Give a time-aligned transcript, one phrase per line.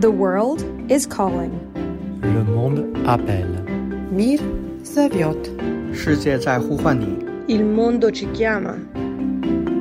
[0.00, 1.52] The world is calling.
[2.22, 3.58] Le monde appelle.
[4.10, 4.40] Мир
[4.82, 5.50] зовет.
[5.92, 7.06] 世界在呼唤你。
[7.46, 8.74] Il mondo ci chiama.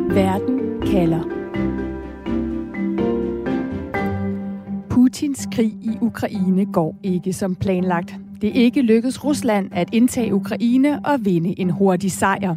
[0.09, 1.23] Verden kalder.
[4.89, 8.15] Putins krig i Ukraine går ikke som planlagt.
[8.41, 12.55] Det er ikke lykkedes Rusland at indtage Ukraine og vinde en hurtig sejr.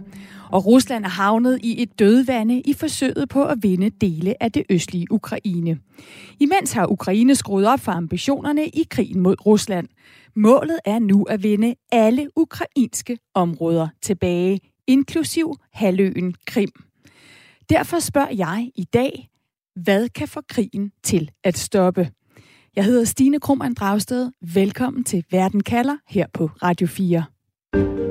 [0.51, 4.63] Og Rusland er havnet i et dødvande i forsøget på at vinde dele af det
[4.69, 5.79] østlige Ukraine.
[6.39, 9.87] Imens har Ukraine skruet op for ambitionerne i krigen mod Rusland.
[10.35, 16.71] Målet er nu at vinde alle ukrainske områder tilbage, inklusiv halvøen Krim.
[17.69, 19.29] Derfor spørger jeg i dag,
[19.75, 22.09] hvad kan få krigen til at stoppe?
[22.75, 24.31] Jeg hedder Stine Krummernd Dragsted.
[24.53, 28.10] Velkommen til Verden kalder her på Radio 4.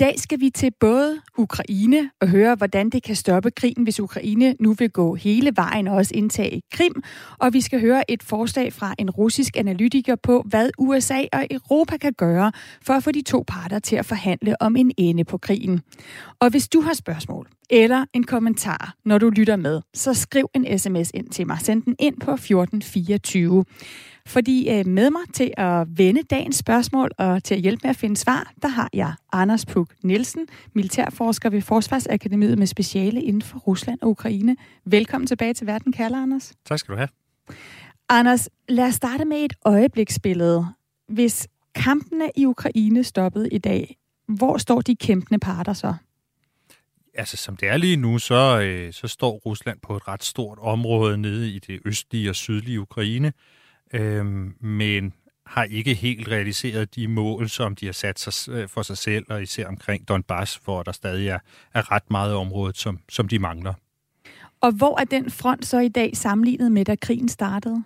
[0.00, 4.54] dag skal vi til både Ukraine og høre, hvordan det kan stoppe krigen, hvis Ukraine
[4.60, 7.02] nu vil gå hele vejen og også indtage Krim.
[7.38, 11.96] Og vi skal høre et forslag fra en russisk analytiker på, hvad USA og Europa
[11.96, 12.52] kan gøre
[12.82, 15.80] for at få de to parter til at forhandle om en ende på krigen.
[16.40, 20.78] Og hvis du har spørgsmål eller en kommentar, når du lytter med, så skriv en
[20.78, 21.58] sms ind til mig.
[21.60, 23.64] Send den ind på 1424.
[24.26, 27.96] Fordi øh, med mig til at vende dagens spørgsmål og til at hjælpe med at
[27.96, 33.58] finde svar, der har jeg Anders Puk Nielsen, militærforsker ved Forsvarsakademiet med speciale inden for
[33.58, 34.56] Rusland og Ukraine.
[34.84, 36.52] Velkommen tilbage til Verden kalder, Anders.
[36.64, 37.08] Tak skal du have.
[38.08, 40.66] Anders, lad os starte med et øjebliksbillede.
[41.08, 43.96] Hvis kampene i Ukraine stoppede i dag,
[44.28, 45.94] hvor står de kæmpende parter så?
[47.14, 50.58] Altså, som det er lige nu, så, øh, så står Rusland på et ret stort
[50.60, 53.32] område nede i det østlige og sydlige Ukraine,
[53.92, 54.26] øh,
[54.60, 55.12] men
[55.46, 59.42] har ikke helt realiseret de mål, som de har sat sig for sig selv, og
[59.42, 61.38] især omkring Donbass, hvor der stadig er,
[61.74, 63.74] er ret meget område, som, som de mangler.
[64.60, 67.84] Og hvor er den front så i dag sammenlignet med, da krigen startede?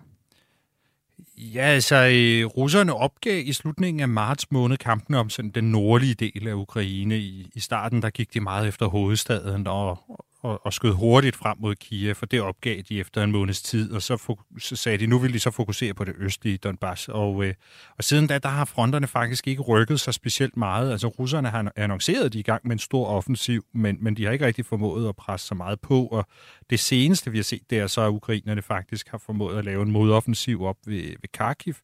[1.37, 6.15] Ja, altså, øh, russerne opgav i slutningen af marts måned kampen om sådan den nordlige
[6.15, 7.19] del af Ukraine.
[7.19, 9.99] I, I starten der gik de meget efter hovedstaden og,
[10.45, 13.93] og, og skød hurtigt frem mod Kiev, og det opgav de efter en måneds tid,
[13.93, 17.09] og så, så sagde de, nu vil de så fokusere på det østlige Donbass.
[17.09, 17.55] Og, øh,
[17.99, 20.93] og siden da, der har fronterne faktisk ikke rykket sig specielt meget.
[20.93, 24.17] Altså, russerne har annonceret, at de er i gang med en stor offensiv, men, men
[24.17, 26.27] de har ikke rigtig formået at presse så meget på, og
[26.71, 29.83] det seneste, vi har set, det er så, at ukrainerne faktisk har formået at lave
[29.83, 31.75] en modoffensiv op ved, ved Kharkiv,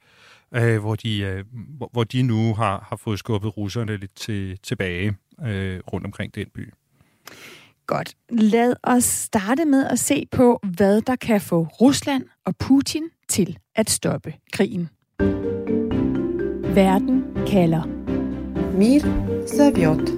[0.54, 4.59] øh, hvor, de, øh, hvor, hvor de nu har, har fået skubbet russerne lidt til,
[4.62, 5.16] tilbage
[5.47, 6.72] øh, rundt omkring den by.
[7.90, 8.14] Godt.
[8.30, 13.58] Lad os starte med at se på, hvad der kan få Rusland og Putin til
[13.76, 14.88] at stoppe krigen.
[16.74, 17.82] Verden kalder.
[18.78, 19.00] Mir
[19.46, 20.10] Saviot.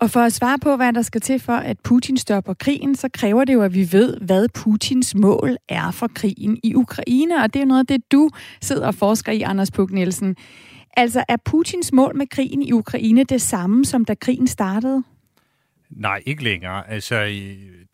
[0.00, 3.08] Og for at svare på, hvad der skal til for, at Putin stopper krigen, så
[3.14, 7.42] kræver det jo, at vi ved, hvad Putins mål er for krigen i Ukraine.
[7.42, 8.30] Og det er noget af det, du
[8.62, 10.36] sidder og forsker i, Anders Puk Nielsen.
[10.96, 15.02] Altså, er Putins mål med krigen i Ukraine det samme, som da krigen startede?
[15.90, 16.90] Nej, ikke længere.
[16.90, 17.14] Altså,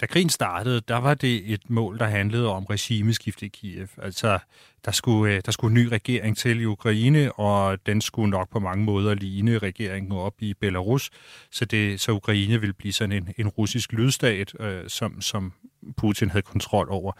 [0.01, 3.89] da krigen startede, der var det et mål, der handlede om regimeskifte i Kiev.
[4.03, 4.39] Altså,
[4.85, 8.51] der skulle, øh, der skulle en ny regering til i Ukraine, og den skulle nok
[8.51, 11.11] på mange måder ligne regeringen op i Belarus,
[11.51, 15.53] så, det, så Ukraine ville blive sådan en, en russisk lydstat, øh, som, som
[15.97, 17.13] Putin havde kontrol over.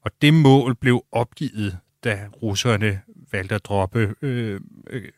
[0.00, 3.00] Og det mål blev opgivet, da russerne
[3.32, 4.60] valgte at droppe øh,
[4.90, 5.08] øh,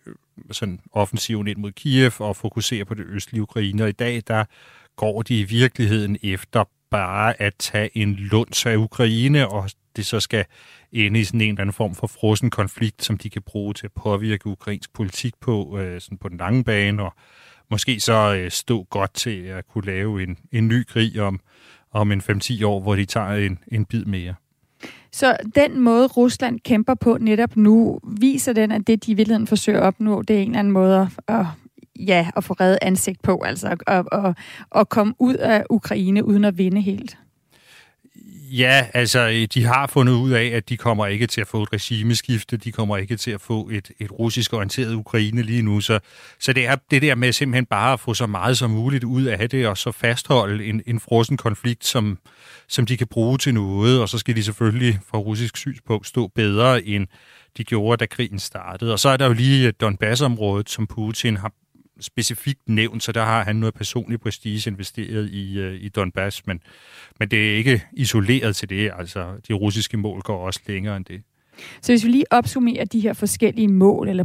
[0.51, 3.83] sådan offensiven ind mod Kiev og fokusere på det østlige Ukraine.
[3.83, 4.45] Og i dag, der
[4.99, 10.21] går de i virkeligheden efter bare at tage en lunds af Ukraine, og det så
[10.21, 10.45] skal
[10.93, 13.87] ende i sådan en eller anden form for frossen konflikt, som de kan bruge til
[13.87, 17.13] at påvirke ukrainsk politik på, øh, sådan på den lange bane, og
[17.71, 21.41] måske så øh, stå godt til at kunne lave en, en ny krig om,
[21.93, 24.35] om en 5-10 år, hvor de tager en, en bid mere.
[25.13, 29.47] Så den måde, Rusland kæmper på netop nu, viser den, at det, de i virkeligheden
[29.47, 31.47] forsøger at opnå, det er en eller anden måde at,
[31.99, 34.35] ja, at få reddet ansigt på, altså at, at,
[34.75, 37.17] at komme ud af Ukraine uden at vinde helt?
[38.51, 41.63] Ja, altså øh, de har fundet ud af, at de kommer ikke til at få
[41.63, 45.81] et regimeskifte, de kommer ikke til at få et, et russisk orienteret Ukraine lige nu,
[45.81, 45.99] så,
[46.39, 49.25] så det er det der med simpelthen bare at få så meget som muligt ud
[49.25, 52.19] af det, og så fastholde en, en frossen konflikt, som,
[52.69, 56.27] som de kan bruge til noget, og så skal de selvfølgelig fra russisk synspunkt stå
[56.27, 57.07] bedre, end
[57.57, 58.93] de gjorde, da krigen startede.
[58.93, 61.53] Og så er der jo lige Donbass-området, som Putin har
[62.01, 66.61] specifikt nævnt, så der har han noget personlig prestige investeret i, øh, i Donbass, men,
[67.19, 68.91] men det er ikke isoleret til det.
[68.99, 71.23] Altså, de russiske mål går også længere end det.
[71.83, 74.25] Så hvis vi lige opsummerer de her forskellige mål eller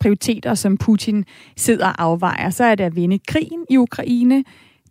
[0.00, 1.24] prioriteter, som Putin
[1.56, 4.44] sidder og afvejer, så er det at vinde krigen i Ukraine,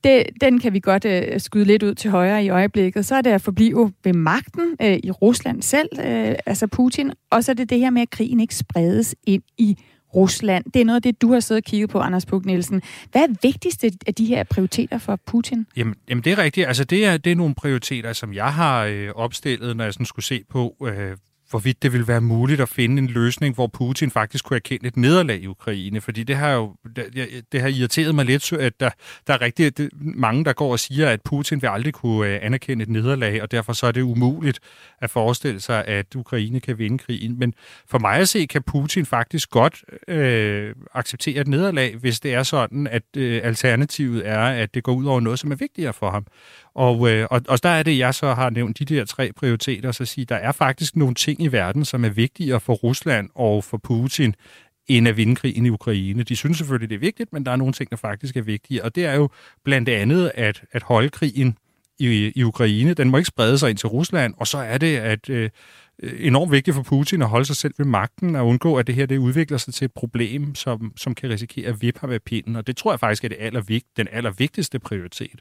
[0.04, 3.06] det, den kan vi godt øh, skyde lidt ud til højre i øjeblikket.
[3.06, 7.44] Så er det at forblive ved magten øh, i Rusland selv, øh, altså Putin, og
[7.44, 9.78] så er det det her med, at krigen ikke spredes ind i
[10.16, 10.66] Rusland.
[10.74, 12.82] Det er noget af det, du har siddet og kigget på, Anders Puk Nielsen.
[13.12, 15.68] Hvad er vigtigste af de her prioriteter for Putin?
[15.78, 16.68] Jamen, jamen det er rigtigt.
[16.68, 20.06] Altså, det er, det er nogle prioriteter, som jeg har øh, opstillet, når jeg sådan
[20.06, 21.18] skulle se på, øh,
[21.50, 24.98] hvorvidt det ville være muligt at finde en løsning, hvor Putin faktisk kunne erkende et
[24.98, 26.02] nederlag i Ukraine.
[26.02, 26.76] Fordi det har jo
[27.52, 28.90] det, har irriteret mig lidt, at der,
[29.28, 32.40] der er rigtig det, mange, der går og siger, at Putin vil aldrig kunne øh,
[32.42, 34.60] anerkende et nederlag, og derfor så er det umuligt
[35.02, 37.40] at forestille sig, at Ukraine kan vinde krigen.
[37.40, 37.54] Men
[37.88, 42.44] for mig at se, kan Putin faktisk godt øh, acceptere et nederlag, hvis det er
[42.44, 46.12] sådan, at øh, alternativet er, at det går ud over noget, som er vigtigere for
[46.12, 46.26] ham.
[46.76, 49.92] Og, øh, og, og der er det, jeg så har nævnt de der tre prioriteter,
[49.92, 53.64] så sige, der er faktisk nogle ting i verden, som er vigtigere for Rusland og
[53.64, 54.36] for Putin,
[54.88, 56.24] end at vinde krigen i Ukraine.
[56.24, 58.84] De synes selvfølgelig, det er vigtigt, men der er nogle ting, der faktisk er vigtige.
[58.84, 59.30] Og det er jo
[59.64, 61.58] blandt andet at, at holde krigen
[62.00, 62.94] i, i Ukraine.
[62.94, 65.50] Den må ikke sprede sig ind til Rusland, og så er det at øh,
[66.00, 69.06] enormt vigtigt for Putin at holde sig selv ved magten og undgå, at det her
[69.06, 72.56] det udvikler sig til et problem, som, som kan risikere at vippe ham af pinden.
[72.56, 75.40] Og det tror jeg faktisk er det allervigt, den allervigtigste prioritet.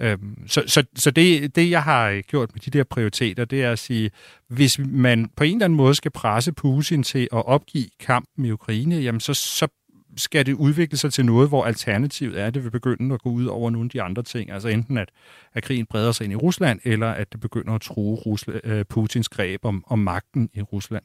[0.00, 3.62] Øhm, så så, så det, det, jeg har øh, gjort med de der prioriteter, det
[3.62, 4.10] er at sige,
[4.48, 8.50] hvis man på en eller anden måde skal presse Putin til at opgive kampen i
[8.50, 9.68] Ukraine, jamen så, så
[10.16, 13.30] skal det udvikle sig til noget, hvor alternativet er, at det vil begynde at gå
[13.30, 14.50] ud over nogle af de andre ting.
[14.50, 15.08] Altså enten at,
[15.54, 18.84] at krigen breder sig ind i Rusland, eller at det begynder at true Rusla, øh,
[18.84, 21.02] Putins greb om, om magten i Rusland.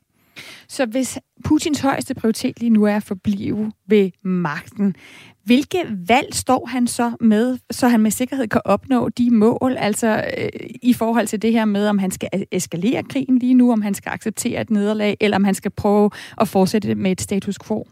[0.68, 4.96] Så hvis Putins højeste prioritet lige nu er at forblive ved magten,
[5.44, 5.78] hvilke
[6.08, 10.50] valg står han så med, så han med sikkerhed kan opnå de mål, altså øh,
[10.82, 13.94] i forhold til det her med, om han skal eskalere krigen lige nu, om han
[13.94, 16.10] skal acceptere et nederlag, eller om han skal prøve
[16.42, 17.88] at fortsætte med et status quo?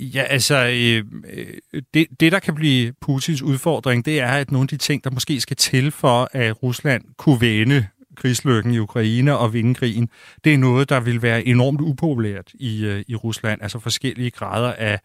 [0.00, 4.64] Ja, altså, øh, øh det, det der kan blive Putins udfordring, det er, at nogle
[4.64, 7.86] af de ting, der måske skal til for, at Rusland kunne vende
[8.18, 10.08] krigslykken i Ukraine og vinde krigen,
[10.44, 13.62] det er noget, der vil være enormt upopulært i, øh, i Rusland.
[13.62, 15.00] Altså forskellige grader af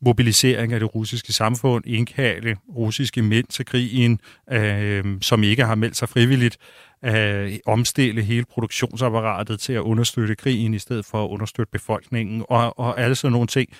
[0.00, 4.20] mobilisering af det russiske samfund, indkalde russiske mænd til krigen,
[4.52, 6.58] øh, som ikke har meldt sig frivilligt,
[7.04, 12.78] øh, omstille hele produktionsapparatet til at understøtte krigen i stedet for at understøtte befolkningen og,
[12.78, 13.70] og alle sådan nogle ting.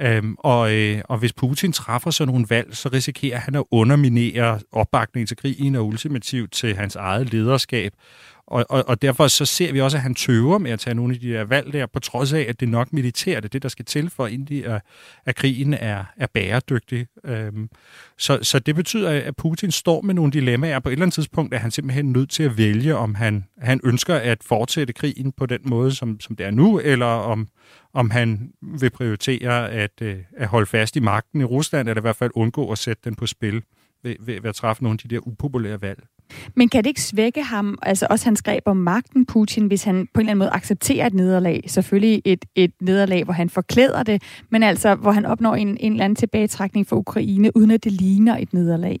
[0.00, 4.60] Øhm, og, øh, og hvis Putin træffer sådan nogle valg, så risikerer han at underminere
[4.72, 7.92] opbakningen til krigen og ultimativt til hans eget lederskab.
[8.46, 11.14] Og, og, og derfor så ser vi også, at han tøver med at tage nogle
[11.14, 13.68] af de der valg der, på trods af, at det nok militært er det, der
[13.68, 14.80] skal til for, inden at, øh,
[15.26, 17.06] at krigen er, er bæredygtig.
[17.24, 17.68] Øhm,
[18.18, 20.80] så, så det betyder, at Putin står med nogle dilemmaer.
[20.80, 23.80] På et eller andet tidspunkt er han simpelthen nødt til at vælge, om han, han
[23.84, 27.48] ønsker at fortsætte krigen på den måde, som, som det er nu, eller om,
[27.94, 32.06] om han vil prioritere at, øh, at holde fast i magten i Rusland, eller i
[32.06, 33.62] hvert fald undgå at sætte den på spil
[34.02, 36.02] ved, ved, ved at træffe nogle af de der upopulære valg.
[36.54, 40.08] Men kan det ikke svække ham, altså også hans greb om magten, Putin, hvis han
[40.14, 41.64] på en eller anden måde accepterer et nederlag?
[41.66, 45.92] Selvfølgelig et, et nederlag, hvor han forklæder det, men altså hvor han opnår en, en
[45.92, 48.98] eller anden tilbagetrækning for Ukraine, uden at det ligner et nederlag?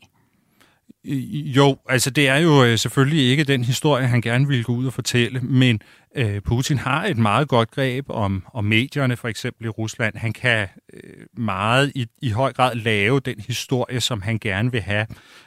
[1.56, 4.86] Jo, altså det er jo øh, selvfølgelig ikke den historie, han gerne ville gå ud
[4.86, 5.80] og fortælle, men
[6.16, 10.16] øh, Putin har et meget godt greb om, om medierne, for eksempel i Rusland.
[10.16, 14.80] Han kan øh, meget i, i høj grad lave den historie, som han gerne vil
[14.80, 15.06] have.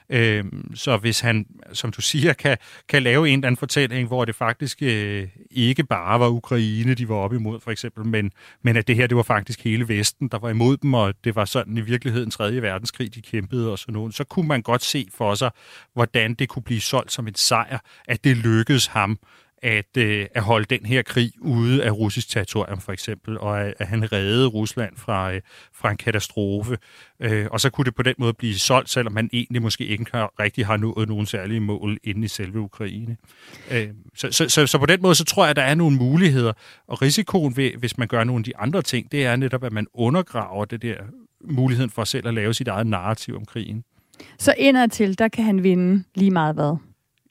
[0.09, 0.45] Øh,
[0.75, 2.57] så hvis han, som du siger, kan,
[2.89, 7.09] kan lave en eller anden fortælling, hvor det faktisk øh, ikke bare var Ukraine, de
[7.09, 10.27] var op imod, for eksempel, men, men at det her, det var faktisk hele Vesten,
[10.27, 12.61] der var imod dem, og det var sådan i virkeligheden 3.
[12.61, 15.51] verdenskrig, de kæmpede og sådan noget, så kunne man godt se for sig,
[15.93, 19.19] hvordan det kunne blive solgt som en sejr, at det lykkedes ham
[19.63, 23.73] at, øh, at holde den her krig ude af russisk territorium, for eksempel, og at,
[23.79, 25.41] at han reddede Rusland fra, øh,
[25.73, 26.77] fra en katastrofe.
[27.19, 30.05] Øh, og så kunne det på den måde blive solgt, selvom man egentlig måske ikke
[30.11, 33.17] har, rigtig har nået nogen særlige mål inde i selve Ukraine.
[33.71, 35.97] Øh, så, så, så, så på den måde, så tror jeg, at der er nogle
[35.97, 36.53] muligheder.
[36.87, 39.73] Og risikoen ved, hvis man gør nogle af de andre ting, det er netop, at
[39.73, 40.95] man undergraver det der
[41.41, 43.83] muligheden for selv at lave sit eget narrativ om krigen.
[44.37, 46.77] Så indadtil, der kan han vinde lige meget hvad?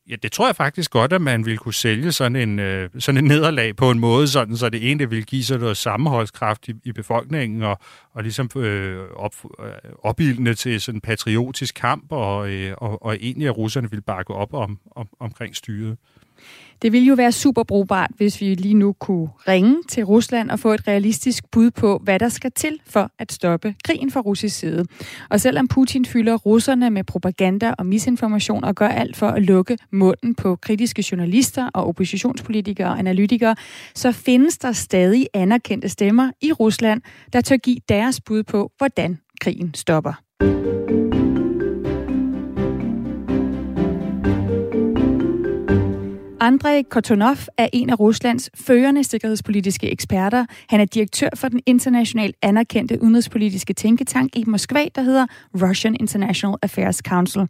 [0.08, 3.18] Ja, det tror jeg faktisk godt, at man ville kunne sælge sådan en, øh, sådan
[3.18, 6.72] en nederlag på en måde, sådan, så det egentlig ville give sig noget sammenholdskraft i,
[6.84, 7.78] i befolkningen og,
[8.14, 13.16] og ligesom øh, op, øh, opildende til sådan en patriotisk kamp, og, øh, og, og
[13.20, 15.96] egentlig at russerne ville bakke op om, om, omkring styret.
[16.82, 20.58] Det ville jo være super brugbart, hvis vi lige nu kunne ringe til Rusland og
[20.58, 24.58] få et realistisk bud på, hvad der skal til for at stoppe krigen fra russisk
[24.58, 24.84] side.
[25.30, 29.78] Og selvom Putin fylder russerne med propaganda og misinformation og gør alt for at lukke
[29.92, 33.56] munden på kritiske journalister og oppositionspolitikere og analytikere,
[33.94, 37.02] så findes der stadig anerkendte stemmer i Rusland,
[37.32, 40.77] der tør give deres bud på, hvordan krigen stopper.
[46.40, 50.46] Andrei Kotonov er en af Ruslands førende sikkerhedspolitiske eksperter.
[50.68, 55.26] Han er direktør for den internationalt anerkendte udenrigspolitiske tænketank i Moskva, der hedder
[55.62, 57.42] Russian International Affairs Council.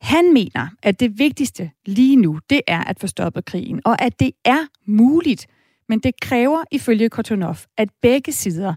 [0.00, 4.20] Han mener, at det vigtigste lige nu, det er at få stoppet krigen, og at
[4.20, 5.46] det er muligt.
[5.88, 8.74] Men det kræver ifølge Kotonov, at begge sider,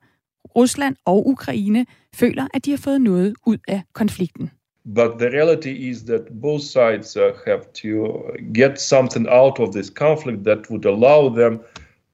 [0.56, 4.52] Rusland og Ukraine, føler, at de har fået noget ud af konflikten.
[4.86, 9.90] But the reality is that both sides uh, have to get something out of this
[9.90, 11.62] conflict that would allow them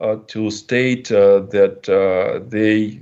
[0.02, 3.00] uh, to state uh, that uh, they,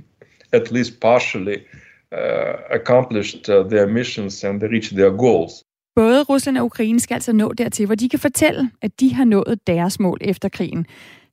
[0.52, 1.66] at least partially,
[2.12, 5.62] uh, accomplished uh, their missions and they reached their goals.
[5.96, 9.24] Både Rusland og Ukraine skal altså nå dertil, hvor de kan fortælle, at de har
[9.24, 10.86] nået deres mål efter krigen.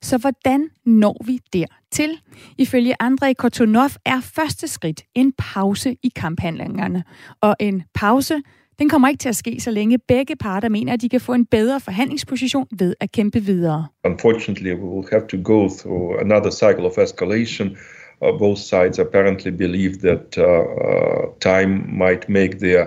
[0.06, 2.20] Så hvordan når vi dertil?
[2.58, 7.04] Ifølge Andrei Kortunov er første skridt en pause i kamphandlingerne.
[7.40, 8.42] Og en pause,
[8.78, 11.32] den kommer ikke til at ske, så længe begge parter mener, at de kan få
[11.34, 13.86] en bedre forhandlingsposition ved at kæmpe videre.
[14.04, 17.76] Unfortunately, we will have to go through another cycle of escalation.
[18.22, 21.72] Uh, both sides apparently believe that uh, uh, time
[22.04, 22.86] might make their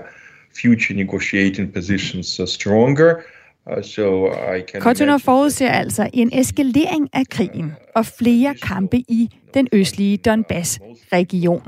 [0.62, 3.24] future negotiating positions uh, stronger.
[3.82, 10.18] So I can forudser altså en eskalering af krigen og flere kampe i den østlige
[10.18, 11.62] Donbass-region.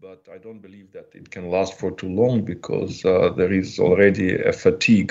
[0.00, 3.78] But I don't believe that it can last for too long because uh, there is
[3.78, 5.10] already a fatigue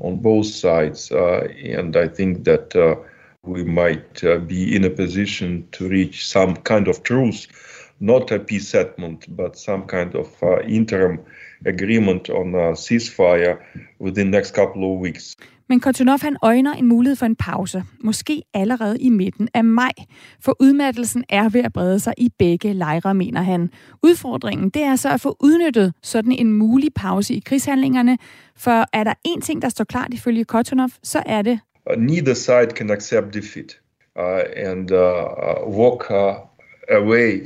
[0.00, 1.40] on both sides, uh,
[1.78, 2.96] and I think that uh,
[3.44, 7.48] we might uh, be in a position to reach some kind of truce,
[8.00, 11.18] not a peace settlement, but some kind of uh, interim
[11.66, 13.56] agreement on a ceasefire
[14.00, 15.36] within the next couple of weeks.
[15.68, 19.92] Men Kotonov han øjner en mulighed for en pause, måske allerede i midten af maj,
[20.40, 23.70] for udmattelsen er ved at brede sig i begge lejre, mener han.
[24.02, 28.18] Udfordringen det er så at få udnyttet sådan en mulig pause i krigshandlingerne,
[28.56, 31.58] for er der en ting, der står klart ifølge Kotonov, så er det...
[31.90, 33.78] Uh, neither side can accept defeat
[34.16, 36.34] uh, and uh, uh, walk uh,
[36.90, 37.40] away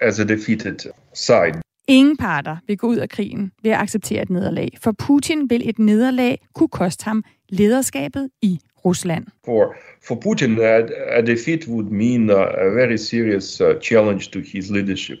[0.00, 0.78] as a defeated
[1.14, 1.60] side.
[1.88, 5.68] Ingen parter vil gå ud af krigen ved at acceptere et nederlag, for Putin vil
[5.68, 9.26] et nederlag kunne koste ham lederskabet i Rusland.
[9.44, 10.78] For for Putin, a,
[11.18, 15.18] a defeat would mean uh, a very serious uh, challenge to his leadership,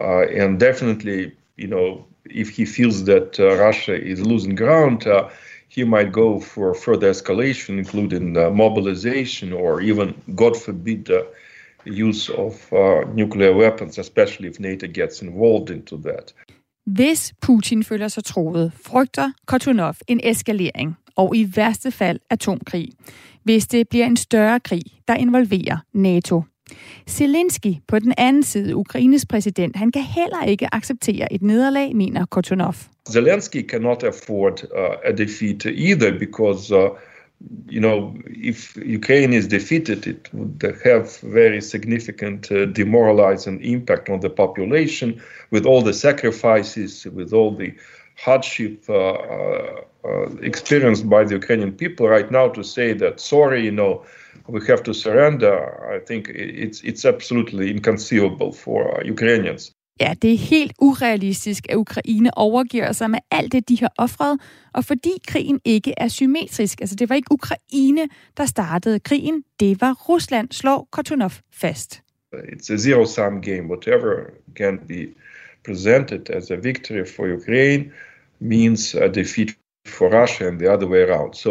[0.00, 5.28] uh, and definitely, you know, if he feels that uh, Russia is losing ground, uh,
[5.68, 11.22] he might go for further escalation, including uh, mobilization or even, God forbid, uh,
[11.86, 16.34] use of uh, nuclear weapons, especially if NATO gets involved into that.
[16.86, 22.88] Hvis Putin føler sig troet, frygter Kotonov en eskalering og i værste fald atomkrig,
[23.44, 26.42] hvis det bliver en større krig, der involverer NATO.
[27.08, 32.26] Zelensky på den anden side, Ukraines præsident, han kan heller ikke acceptere et nederlag, mener
[32.26, 32.74] Kotonov.
[33.12, 36.88] Zelensky cannot afford uh, a defeat either because, uh,
[37.68, 44.20] you know, if Ukraine is defeated, it would have very significant uh, demoralizing impact on
[44.20, 47.74] the population with all the sacrifices, with all the
[48.16, 53.64] hardship uh, uh, uh, experienced by the Ukrainian people right now to say that sorry,
[53.64, 54.04] you know,
[54.46, 55.54] we have to surrender.
[55.92, 59.75] I think it's it's absolutely inconceivable for uh, Ukrainians.
[60.00, 64.40] Ja, det er helt urealistisk, at Ukraine overgiver sig med alt det, de har offret,
[64.72, 66.80] og fordi krigen ikke er symmetrisk.
[66.80, 72.02] Altså, det var ikke Ukraine, der startede krigen, det var Rusland, slår Kortunov fast.
[72.34, 73.68] It's a zero-sum game.
[73.68, 75.06] Whatever can be
[75.64, 77.92] presented as a victory for Ukraine
[78.40, 79.50] means a defeat
[79.86, 81.34] for Russia and the other way around.
[81.34, 81.50] So,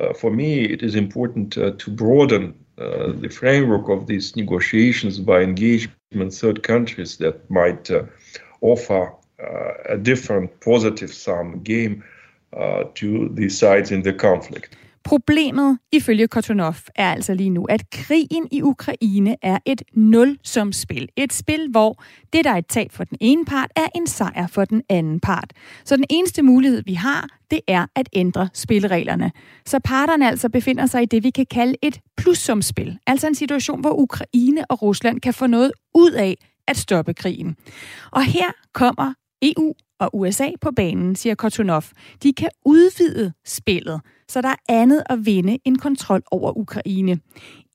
[0.00, 5.18] uh, for me, it is important uh, to broaden uh, the framework of these negotiations
[5.18, 5.42] by
[6.12, 8.04] engagement third countries that might uh,
[8.60, 12.04] offer uh, a different positive sum game
[12.56, 14.76] uh, to the sides in the conflict.
[15.06, 21.08] Problemet, ifølge Kortunov, er altså lige nu, at krigen i Ukraine er et nulsumspil.
[21.16, 24.46] Et spil, hvor det, der er et tab for den ene part, er en sejr
[24.46, 25.52] for den anden part.
[25.84, 29.32] Så den eneste mulighed, vi har, det er at ændre spillereglerne.
[29.66, 32.98] Så parterne altså befinder sig i det, vi kan kalde et plussumspil.
[33.06, 36.36] Altså en situation, hvor Ukraine og Rusland kan få noget ud af
[36.68, 37.56] at stoppe krigen.
[38.12, 41.82] Og her kommer EU og USA på banen, siger Kortunov.
[42.22, 47.18] De kan udvide spillet, så der er andet at vinde end kontrol over Ukraine.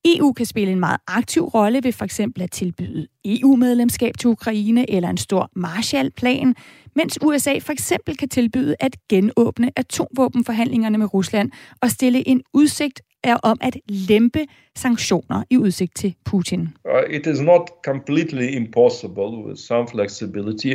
[0.05, 4.91] EU kan spille en meget aktiv rolle ved for eksempel at tilbyde EU-medlemskab til Ukraine
[4.91, 6.55] eller en stor Marshall-plan,
[6.96, 13.01] mens USA for eksempel kan tilbyde at genåbne atomvåbenforhandlingerne med Rusland og stille en udsigt
[13.24, 16.62] er om at lempe sanktioner i udsigt til Putin.
[16.62, 20.74] Uh, it is not completely impossible with some flexibility,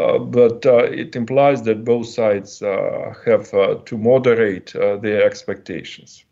[0.00, 5.26] Uh, but uh, it implies that both sides uh, have uh, to moderate uh, their
[5.30, 6.26] expectations.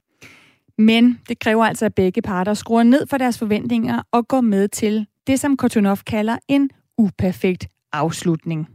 [0.78, 4.68] Men det kræver altså, at begge parter skruer ned for deres forventninger og går med
[4.68, 8.68] til det, som Kortunov kalder en uperfekt afslutning.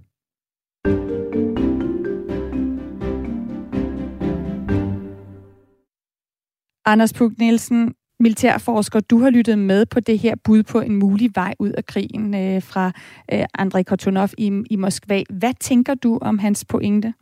[6.85, 11.31] Anders Pug Nielsen, militærforsker, du har lyttet med på det her bud på en mulig
[11.35, 12.91] vej ud af krigen øh, fra
[13.33, 15.23] øh, Andrei Kortunov i, i Moskva.
[15.29, 17.13] Hvad tænker du om hans pointe?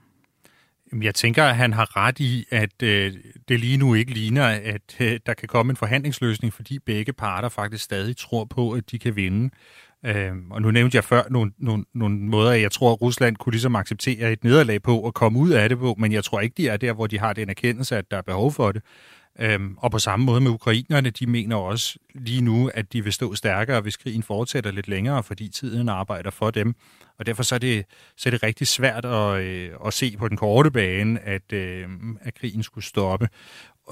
[1.01, 3.13] Jeg tænker, at han har ret i, at øh,
[3.47, 7.49] det lige nu ikke ligner, at øh, der kan komme en forhandlingsløsning, fordi begge parter
[7.49, 9.49] faktisk stadig tror på, at de kan vinde.
[10.05, 13.53] Øh, og nu nævnte jeg før nogle, nogle, nogle måder, jeg tror, at Rusland kunne
[13.53, 16.53] ligesom acceptere et nederlag på og komme ud af det på, men jeg tror ikke,
[16.57, 18.81] de er der, hvor de har den erkendelse, at der er behov for det.
[19.39, 23.13] Øhm, og på samme måde med ukrainerne, de mener også lige nu, at de vil
[23.13, 26.75] stå stærkere, hvis krigen fortsætter lidt længere, fordi tiden arbejder for dem.
[27.19, 27.85] Og derfor så er det,
[28.17, 31.87] så er det rigtig svært at, øh, at se på den korte bane, at, øh,
[32.21, 33.29] at krigen skulle stoppe.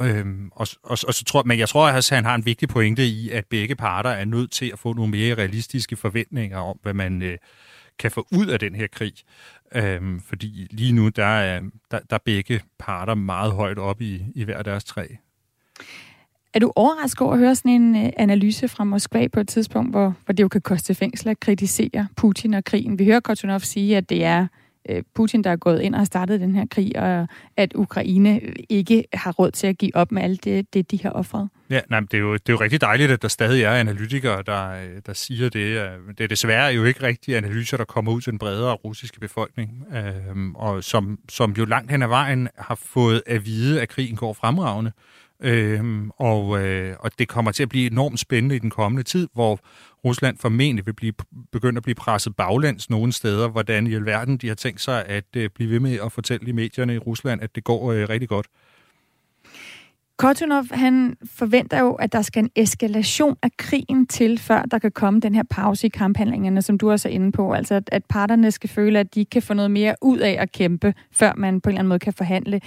[0.01, 3.05] Øhm, og, og, og så tror, men jeg tror, at han har en vigtig pointe
[3.05, 6.93] i, at begge parter er nødt til at få nogle mere realistiske forventninger om, hvad
[6.93, 7.37] man øh,
[7.99, 9.13] kan få ud af den her krig.
[9.75, 11.59] Øhm, fordi lige nu, der er,
[11.91, 15.07] der, der er begge parter meget højt op i, i hver deres træ.
[16.53, 19.91] Er du overrasket over at høre sådan en øh, analyse fra Moskva på et tidspunkt,
[19.91, 22.99] hvor, hvor det jo kan koste fængsel at kritisere Putin og krigen?
[22.99, 24.47] Vi hører Kortunov sige, at det er
[24.89, 27.27] øh, Putin, der er gået ind og har startet den her krig, og
[27.57, 31.09] at Ukraine ikke har råd til at give op med alt det, det de har
[31.09, 31.49] offret.
[31.69, 34.43] Ja, nej, det, er jo, det er jo rigtig dejligt, at der stadig er analytikere,
[34.45, 35.89] der, øh, der siger det.
[36.17, 39.85] Det er desværre jo ikke rigtige analyser, der kommer ud til den bredere russiske befolkning,
[39.95, 44.15] øh, og som, som jo langt hen ad vejen har fået at vide, at krigen
[44.15, 44.91] går fremragende.
[45.39, 49.27] Øhm, og, øh, og det kommer til at blive enormt spændende i den kommende tid,
[49.33, 49.59] hvor
[50.05, 51.13] Rusland formentlig vil blive,
[51.51, 55.25] begynde at blive presset baglands nogle steder, hvordan i alverden de har tænkt sig at
[55.35, 58.29] øh, blive ved med at fortælle i medierne i Rusland, at det går øh, rigtig
[58.29, 58.47] godt.
[60.17, 64.91] Kortunov, han forventer jo, at der skal en eskalation af krigen til, før der kan
[64.91, 67.53] komme den her pause i kamphandlingerne, som du også er inde på.
[67.53, 70.51] Altså, at, at parterne skal føle, at de kan få noget mere ud af at
[70.51, 72.61] kæmpe, før man på en eller anden måde kan forhandle.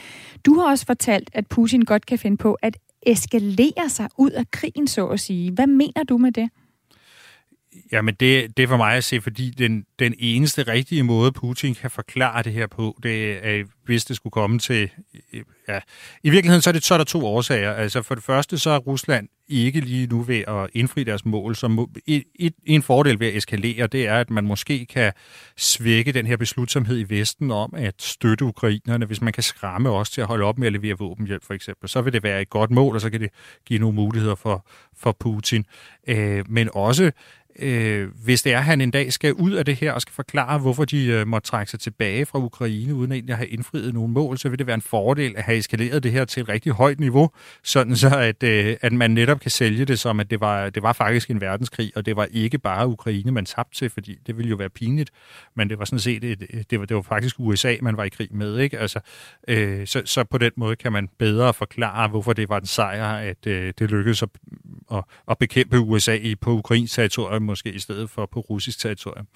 [0.46, 4.50] Du har også fortalt, at Putin godt kan finde på at eskalere sig ud af
[4.50, 5.52] krigen, så at sige.
[5.52, 6.50] Hvad mener du med det?
[7.92, 11.74] Jamen, det, det er for mig at se, fordi den, den eneste rigtige måde, Putin
[11.74, 14.90] kan forklare det her på, det er, hvis det skulle komme til...
[15.68, 15.80] Ja,
[16.22, 17.72] I virkeligheden så er, det, så er der to årsager.
[17.72, 21.56] Altså, for det første, så er Rusland ikke lige nu ved at indfri deres mål.
[21.56, 25.12] Så et, et, en fordel ved at eskalere, det er, at man måske kan
[25.56, 30.10] svække den her beslutsomhed i Vesten om at støtte ukrainerne, hvis man kan skræmme os
[30.10, 31.88] til at holde op med at levere våbenhjælp, for eksempel.
[31.88, 33.30] Så vil det være et godt mål, og så kan det
[33.66, 35.64] give nogle muligheder for, for Putin.
[36.08, 37.10] Øh, men også
[37.58, 40.12] øh, hvis det er, at han en dag skal ud af det her og skal
[40.12, 43.94] forklare, hvorfor de øh, må trække sig tilbage fra Ukraine, uden egentlig at have indfriet
[43.94, 46.48] nogle mål, så vil det være en fordel at have eskaleret det her til et
[46.48, 47.30] rigtig højt niveau,
[47.64, 50.82] sådan så at, øh, at man netop kan sælge det som, at det var, det
[50.82, 54.36] var faktisk en verdenskrig, og det var ikke bare Ukraine, man tabte til, fordi det
[54.36, 55.10] ville jo være pinligt,
[55.56, 58.04] men det var sådan set, et, øh, det, var, det var faktisk USA, man var
[58.04, 58.78] i krig med, ikke?
[58.78, 59.00] Altså,
[59.48, 63.12] øh, så, så på den måde kan man bedre forklare, hvorfor det var en sejr,
[63.12, 64.28] at øh, det lykkedes at,
[64.92, 69.26] at, at bekæmpe USA i, på ukrainsk territorium, måske i stedet for på russisk territorium.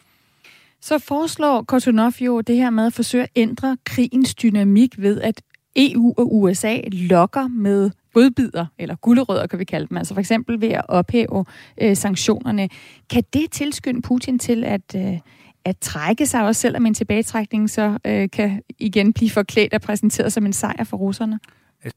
[0.81, 5.42] Så foreslår Kortunov jo det her med at forsøge at ændre krigens dynamik ved, at
[5.77, 10.61] EU og USA lokker med godbider, eller gulderødder kan vi kalde dem, altså for eksempel
[10.61, 11.44] ved at ophæve
[11.83, 12.68] øh, sanktionerne.
[13.11, 15.18] Kan det tilskynde Putin til at, øh,
[15.64, 20.33] at trække sig, også selvom en tilbagetrækning så øh, kan igen blive forklædt og præsenteret
[20.33, 21.38] som en sejr for russerne?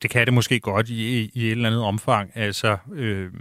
[0.02, 2.32] Det kan det måske godt i, i et eller andet omfang.
[2.36, 3.32] Altså, øh,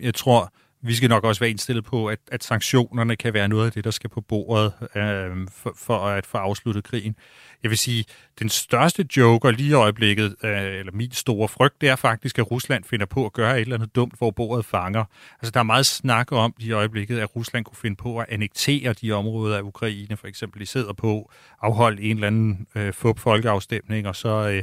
[0.00, 3.66] jeg tror, vi skal nok også være indstillet på, at, at sanktionerne kan være noget
[3.66, 7.16] af det, der skal på bordet øh, for, for at få afsluttet krigen.
[7.62, 8.04] Jeg vil sige,
[8.38, 12.50] den største joker lige i øjeblikket, øh, eller min store frygt, det er faktisk, at
[12.50, 15.04] Rusland finder på at gøre et eller andet dumt, hvor bordet fanger.
[15.40, 18.92] Altså, der er meget snak om i øjeblikket, at Rusland kunne finde på at annektere
[18.92, 23.18] de områder af Ukraine, for eksempel de sidder på, afholde en eller anden øh, fup
[23.18, 24.62] folkeafstemning, og så øh,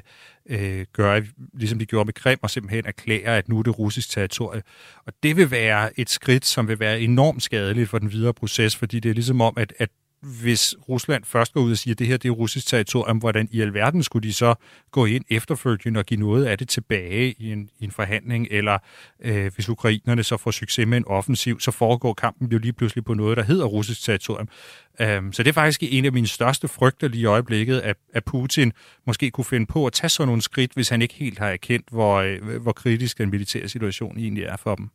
[0.50, 4.10] øh, gøre, ligesom de gjorde med Krim, og simpelthen erklære, at nu er det russisk
[4.10, 4.62] territorie.
[5.06, 8.76] Og det vil være et skridt, som vil være enormt skadeligt for den videre proces,
[8.76, 9.90] fordi det er ligesom om, at, at
[10.22, 13.48] hvis Rusland først går ud og siger, at det her det er russisk territorium, hvordan
[13.52, 14.56] i alverden skulle de så
[14.92, 18.78] gå ind efterfølgende og give noget af det tilbage i en, i en forhandling, eller
[19.20, 23.06] øh, hvis ukrainerne så får succes med en offensiv, så foregår kampen jo lige pludselig
[23.06, 24.48] på noget, der hedder russisk territorium.
[25.02, 28.26] Øhm, så det er faktisk en af mine største frygter lige i øjeblikket, at, at
[28.26, 28.74] Putin
[29.08, 31.86] måske kunne finde på at tage sådan nogle skridt, hvis han ikke helt har erkendt,
[31.92, 34.90] hvor, øh, hvor kritisk den militære situation egentlig er for dem.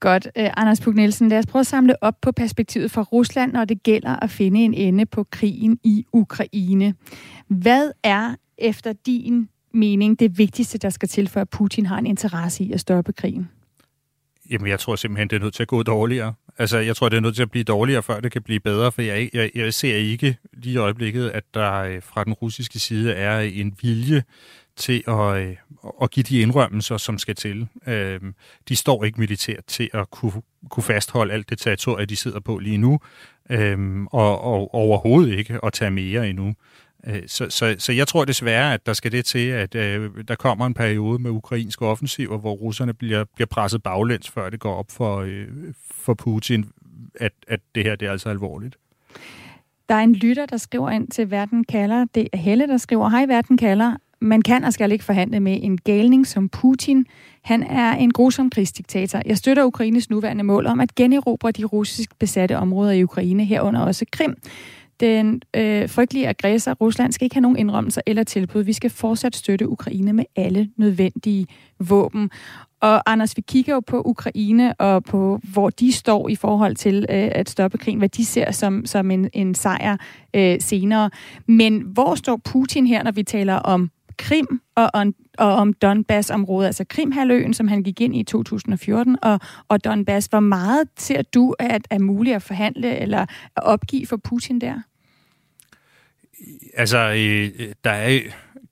[0.00, 0.28] Godt.
[0.36, 3.64] Øh, Anders Pug Nielsen, lad os prøve at samle op på perspektivet fra Rusland, når
[3.64, 6.94] det gælder at finde en ende på krigen i Ukraine.
[7.48, 12.06] Hvad er efter din mening det vigtigste, der skal til, for at Putin har en
[12.06, 13.48] interesse i at stoppe krigen?
[14.50, 16.34] Jamen, jeg tror simpelthen, det er nødt til at gå dårligere.
[16.58, 18.92] Altså, jeg tror, det er nødt til at blive dårligere, før det kan blive bedre,
[18.92, 22.78] for jeg, jeg, jeg ser ikke lige i øjeblikket, at der øh, fra den russiske
[22.78, 24.22] side er en vilje
[24.80, 25.56] til at, øh,
[26.02, 27.68] at give de indrømmelser, som skal til.
[27.86, 28.20] Øh,
[28.68, 30.32] de står ikke militært til at kunne,
[30.70, 33.00] kunne fastholde alt det territorie, de sidder på lige nu,
[33.50, 36.54] øh, og, og overhovedet ikke at tage mere endnu.
[37.06, 40.34] Øh, så, så, så jeg tror desværre, at der skal det til, at øh, der
[40.34, 44.74] kommer en periode med ukrainske offensiver, hvor russerne bliver, bliver presset baglæns, før det går
[44.74, 45.46] op for, øh,
[45.90, 46.64] for Putin,
[47.14, 48.76] at, at det her det er altså alvorligt.
[49.88, 52.04] Der er en lytter, der skriver ind til Verden kalder.
[52.14, 53.96] Det er Helle, der skriver, Hej Verden kalder.
[54.20, 57.06] Man kan og skal ikke forhandle med en galning som Putin.
[57.42, 59.22] Han er en grusom krigsdiktator.
[59.26, 63.80] Jeg støtter Ukraines nuværende mål om at generobre de russisk besatte områder i Ukraine, herunder
[63.80, 64.36] også Krim.
[65.00, 68.62] Den øh, frygtelige aggressor Rusland skal ikke have nogen indrømmelser eller tilbud.
[68.62, 71.46] Vi skal fortsat støtte Ukraine med alle nødvendige
[71.78, 72.30] våben.
[72.80, 77.06] Og Anders, vi kigger jo på Ukraine og på, hvor de står i forhold til
[77.10, 79.96] øh, at stoppe krigen, hvad de ser som, som en, en sejr
[80.34, 81.10] øh, senere.
[81.46, 85.06] Men hvor står Putin her, når vi taler om Krim og, og,
[85.38, 90.26] og om Donbass-området, altså Krimhaløen, som han gik ind i 2014, og, og Donbass.
[90.26, 93.20] Hvor meget ser du, at er muligt at forhandle eller
[93.56, 94.82] at opgive for Putin der?
[96.74, 98.20] Altså, øh, der er,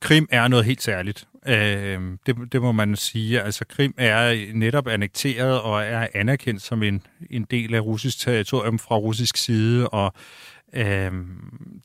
[0.01, 1.29] Krim er noget helt særligt.
[1.47, 3.43] Øh, det, det må man sige.
[3.43, 8.79] Altså, Krim er netop annekteret og er anerkendt som en, en del af russisk territorium
[8.79, 10.13] fra russisk side, og
[10.73, 11.13] øh,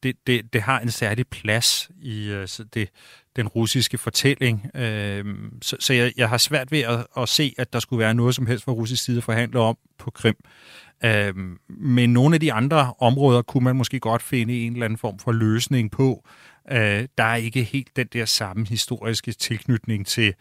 [0.04, 2.90] det, det, det har en særlig plads i øh, det,
[3.36, 4.70] den russiske fortælling.
[4.76, 5.26] Øh,
[5.62, 8.36] så så jeg, jeg har svært ved at, at se, at der skulle være noget
[8.36, 10.36] som helst fra russisk side at forhandle om på Krim.
[11.06, 11.34] Øh,
[11.70, 15.20] men nogle af de andre områder kunne man måske godt finde en eller anden form
[15.20, 16.26] for løsning på.
[16.72, 20.34] Øh, der er ikke helt den der samme historiske tilknytning til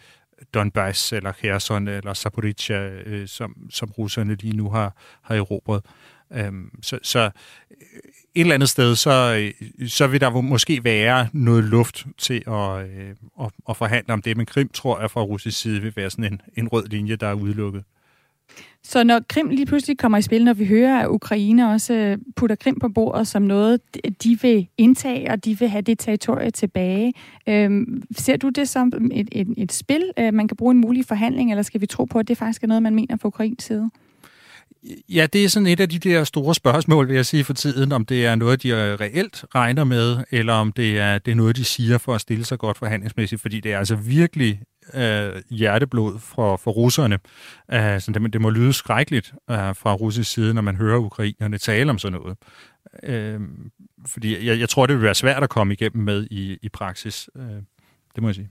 [0.55, 5.83] Donbass eller Kherson eller Zaporizhia, øh, som, som russerne lige nu har, har erobret.
[6.34, 7.30] Øhm, så, så øh,
[8.34, 12.80] et eller andet sted, så, øh, så vil der måske være noget luft til at,
[12.80, 16.10] øh, at, at forhandle om det, men Krim tror jeg fra russisk side vil være
[16.10, 17.84] sådan en, en rød linje, der er udelukket.
[18.82, 22.18] Så når Krim lige pludselig kommer i spil, når vi hører, at Ukraine også øh,
[22.36, 23.80] putter Krim på bordet som noget,
[24.24, 27.12] de vil indtage, og de vil have det territorie tilbage,
[27.48, 31.50] øhm, ser du det som et, et, et spil, man kan bruge en mulig forhandling,
[31.50, 33.90] eller skal vi tro på, at det faktisk er noget, man mener fra Ukrains side?
[35.08, 37.92] Ja, det er sådan et af de der store spørgsmål, vil jeg sige for tiden,
[37.92, 41.56] om det er noget, de reelt regner med, eller om det er, det er noget,
[41.56, 44.60] de siger for at stille sig godt forhandlingsmæssigt, fordi det er altså virkelig
[44.94, 47.18] øh, hjerteblod for, for russerne.
[47.72, 51.58] Uh, så det, det må lyde skrækkeligt øh, fra russisk side, når man hører ukrainerne
[51.58, 52.36] tale om sådan noget.
[53.08, 53.46] Uh,
[54.06, 57.28] fordi jeg, jeg tror, det vil være svært at komme igennem med i, i praksis.
[57.34, 57.44] Uh,
[58.14, 58.48] det må jeg sige.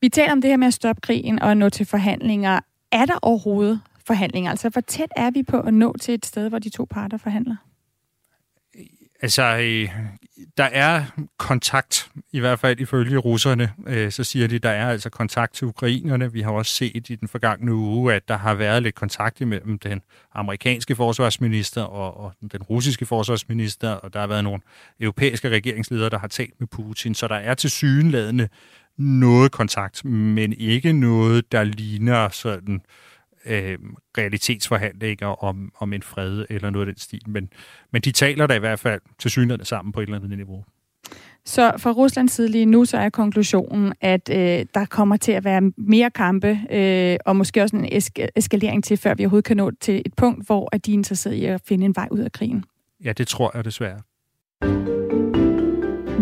[0.00, 2.60] Vi taler om det her med at stoppe krigen og nå til forhandlinger.
[2.92, 4.50] Er der overhovedet forhandlinger?
[4.50, 7.16] Altså, hvor tæt er vi på at nå til et sted, hvor de to parter
[7.16, 7.56] forhandler?
[9.22, 9.88] Altså, øh,
[10.56, 11.04] der er
[11.38, 15.66] kontakt, i hvert fald ifølge russerne, øh, så siger de, der er altså kontakt til
[15.66, 16.32] ukrainerne.
[16.32, 19.78] Vi har også set i den forgangne uge, at der har været lidt kontakt imellem
[19.78, 20.00] den
[20.34, 24.60] amerikanske forsvarsminister og, og den russiske forsvarsminister, og der har været nogle
[25.00, 27.14] europæiske regeringsledere, der har talt med Putin.
[27.14, 28.48] Så der er til sydenladende
[28.96, 32.80] noget kontakt, men ikke noget, der ligner sådan øh,
[33.46, 33.78] øh,
[34.18, 37.22] realitetsforhandlinger om, om en fred eller noget af den stil.
[37.26, 37.48] Men,
[37.92, 40.64] men de taler da i hvert fald til synligheden sammen på et eller andet niveau.
[41.44, 45.44] Så fra Ruslands side lige nu, så er konklusionen, at øh, der kommer til at
[45.44, 49.56] være mere kampe, øh, og måske også en esk- eskalering til, før vi overhovedet kan
[49.56, 52.18] nå til et punkt, hvor at de er interesseret i at finde en vej ud
[52.18, 52.64] af krigen.
[53.04, 53.98] Ja, det tror jeg desværre.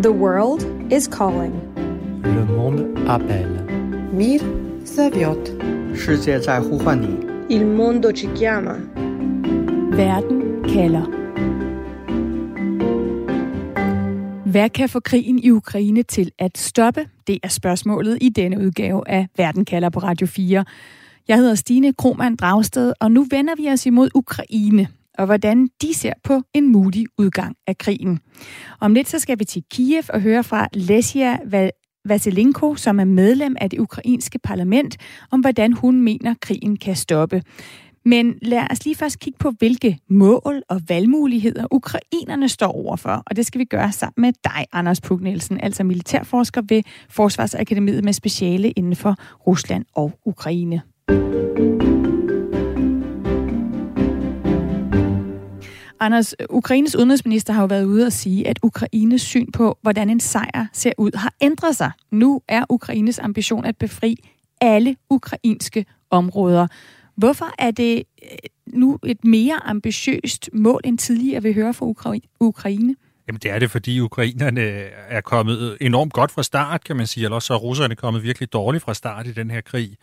[0.02, 1.54] The world is calling.
[2.24, 3.64] Le monde appelle.
[4.12, 4.40] Mir
[4.86, 5.73] Zaviot.
[5.95, 7.07] 世界在呼唤你。
[7.49, 8.75] Il mondo ci chiama.
[9.91, 11.05] Verden kalder.
[14.45, 17.05] Hvad kan få krigen i Ukraine til at stoppe?
[17.27, 20.65] Det er spørgsmålet i denne udgave af Verden kalder på Radio 4.
[21.27, 24.87] Jeg hedder Stine Kromand Dragsted, og nu vender vi os imod Ukraine
[25.19, 28.19] og hvordan de ser på en mulig udgang af krigen.
[28.79, 31.37] Om lidt så skal vi til Kiev og høre fra Lesia
[32.04, 34.96] Vasilenko, som er medlem af det ukrainske parlament,
[35.30, 37.42] om hvordan hun mener, krigen kan stoppe.
[38.04, 43.22] Men lad os lige først kigge på, hvilke mål og valgmuligheder ukrainerne står overfor.
[43.26, 48.04] Og det skal vi gøre sammen med dig, Anders Pug Nielsen, altså militærforsker ved Forsvarsakademiet
[48.04, 50.82] med speciale inden for Rusland og Ukraine.
[56.04, 60.20] Anders, Ukraines udenrigsminister har jo været ude og sige, at Ukraines syn på, hvordan en
[60.20, 61.90] sejr ser ud, har ændret sig.
[62.10, 64.16] Nu er Ukraines ambition at befri
[64.60, 66.66] alle ukrainske områder.
[67.16, 71.86] Hvorfor er det øh, nu et mere ambitiøst mål end tidligere, vi hører fra
[72.40, 72.94] Ukraine?
[73.26, 74.60] Jamen det er det, fordi ukrainerne
[75.08, 78.52] er kommet enormt godt fra start, kan man sige, eller også er russerne kommet virkelig
[78.52, 79.96] dårligt fra start i den her krig.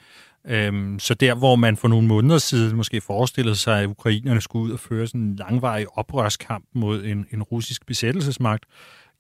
[0.48, 4.66] Øhm, så der, hvor man for nogle måneder siden måske forestillede sig, at ukrainerne skulle
[4.66, 8.66] ud og føre sådan en langvarig oprørskamp mod en, en russisk besættelsesmagt,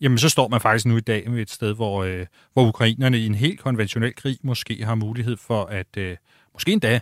[0.01, 3.19] jamen så står man faktisk nu i dag med et sted, hvor, øh, hvor ukrainerne
[3.19, 6.17] i en helt konventionel krig måske har mulighed for at, øh,
[6.53, 6.99] måske endda,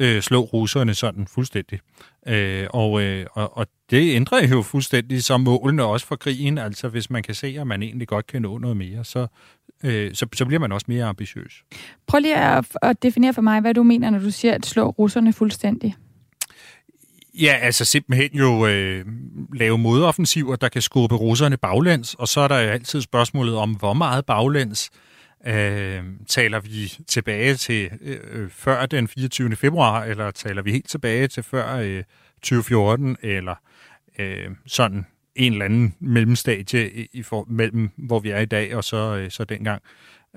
[0.00, 1.80] øh, slå russerne sådan fuldstændig.
[2.26, 6.58] Øh, og, øh, og, og det ændrer jo fuldstændig som målene også for krigen.
[6.58, 9.26] Altså hvis man kan se, at man egentlig godt kan nå noget mere, så,
[9.84, 11.64] øh, så, så bliver man også mere ambitiøs.
[12.06, 14.88] Prøv lige at, at definere for mig, hvad du mener, når du siger at slå
[14.88, 15.94] russerne fuldstændig.
[17.34, 19.06] Ja, altså simpelthen jo øh,
[19.54, 23.70] lave modoffensiver, der kan skubbe russerne baglæns, og så er der jo altid spørgsmålet om,
[23.70, 25.09] hvor meget baglæns øh,
[25.46, 29.56] Øh, taler vi tilbage til øh, før den 24.
[29.56, 32.04] februar, eller taler vi helt tilbage til før øh,
[32.42, 33.54] 2014, eller
[34.18, 38.76] øh, sådan en eller anden mellemstadie i, i for, mellem, hvor vi er i dag,
[38.76, 39.82] og så, øh, så dengang.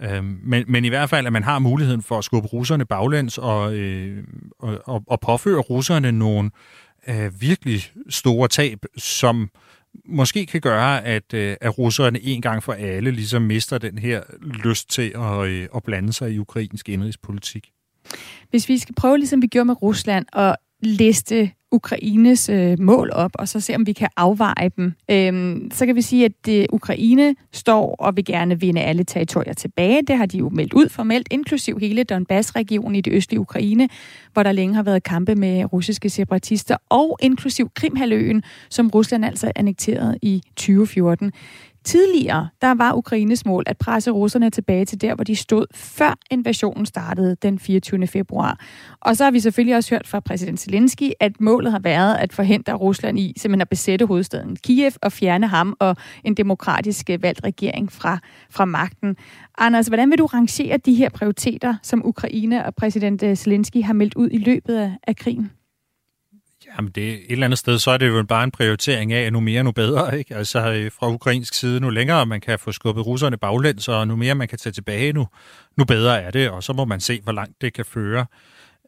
[0.01, 3.37] Øh, men, men i hvert fald, at man har muligheden for at skubbe russerne baglæns
[3.37, 4.23] og, øh,
[4.59, 6.51] og, og, og påføre russerne nogle
[7.07, 9.49] øh, virkelig store tab, som
[10.05, 14.21] måske kan gøre, at, øh, at russerne en gang for alle ligesom mister den her
[14.41, 17.69] lyst til at, øh, at blande sig i ukrainsk indrigspolitik.
[18.49, 23.31] Hvis vi skal prøve, ligesom vi gjorde med Rusland, at liste Ukraines øh, mål op,
[23.33, 24.93] og så se, om vi kan afveje dem.
[25.11, 29.53] Øhm, så kan vi sige, at det, Ukraine står og vil gerne vinde alle territorier
[29.53, 30.01] tilbage.
[30.07, 33.89] Det har de jo meldt ud formelt, inklusiv hele Donbass-regionen i det østlige Ukraine,
[34.33, 39.51] hvor der længe har været kampe med russiske separatister, og inklusiv Krimhaløen, som Rusland altså
[39.55, 41.31] annekterede i 2014.
[41.83, 46.17] Tidligere, der var Ukraines mål at presse russerne tilbage til der, hvor de stod, før
[46.31, 48.07] invasionen startede den 24.
[48.07, 48.59] februar.
[49.01, 52.33] Og så har vi selvfølgelig også hørt fra præsident Zelensky, at målet har været at
[52.33, 57.23] forhindre Rusland i simpelthen at besætte hovedstaden Kiev og fjerne ham og en demokratisk øh,
[57.23, 58.19] valgt regering fra,
[58.49, 59.15] fra magten.
[59.57, 63.93] Anders, hvordan vil du rangere de her prioriteter, som Ukraine og præsident øh, Zelensky har
[63.93, 65.51] meldt ud i løbet af, af krigen?
[66.67, 69.33] Jamen det, et eller andet sted, så er det jo bare en prioritering af, at
[69.33, 70.17] nu mere, nu bedre.
[70.17, 70.35] Ikke?
[70.35, 74.15] Altså øh, fra ukrainsk side, nu længere man kan få skubbet russerne baglæns, og nu
[74.15, 75.27] mere man kan tage tilbage, nu,
[75.77, 78.25] nu bedre er det, og så må man se, hvor langt det kan føre.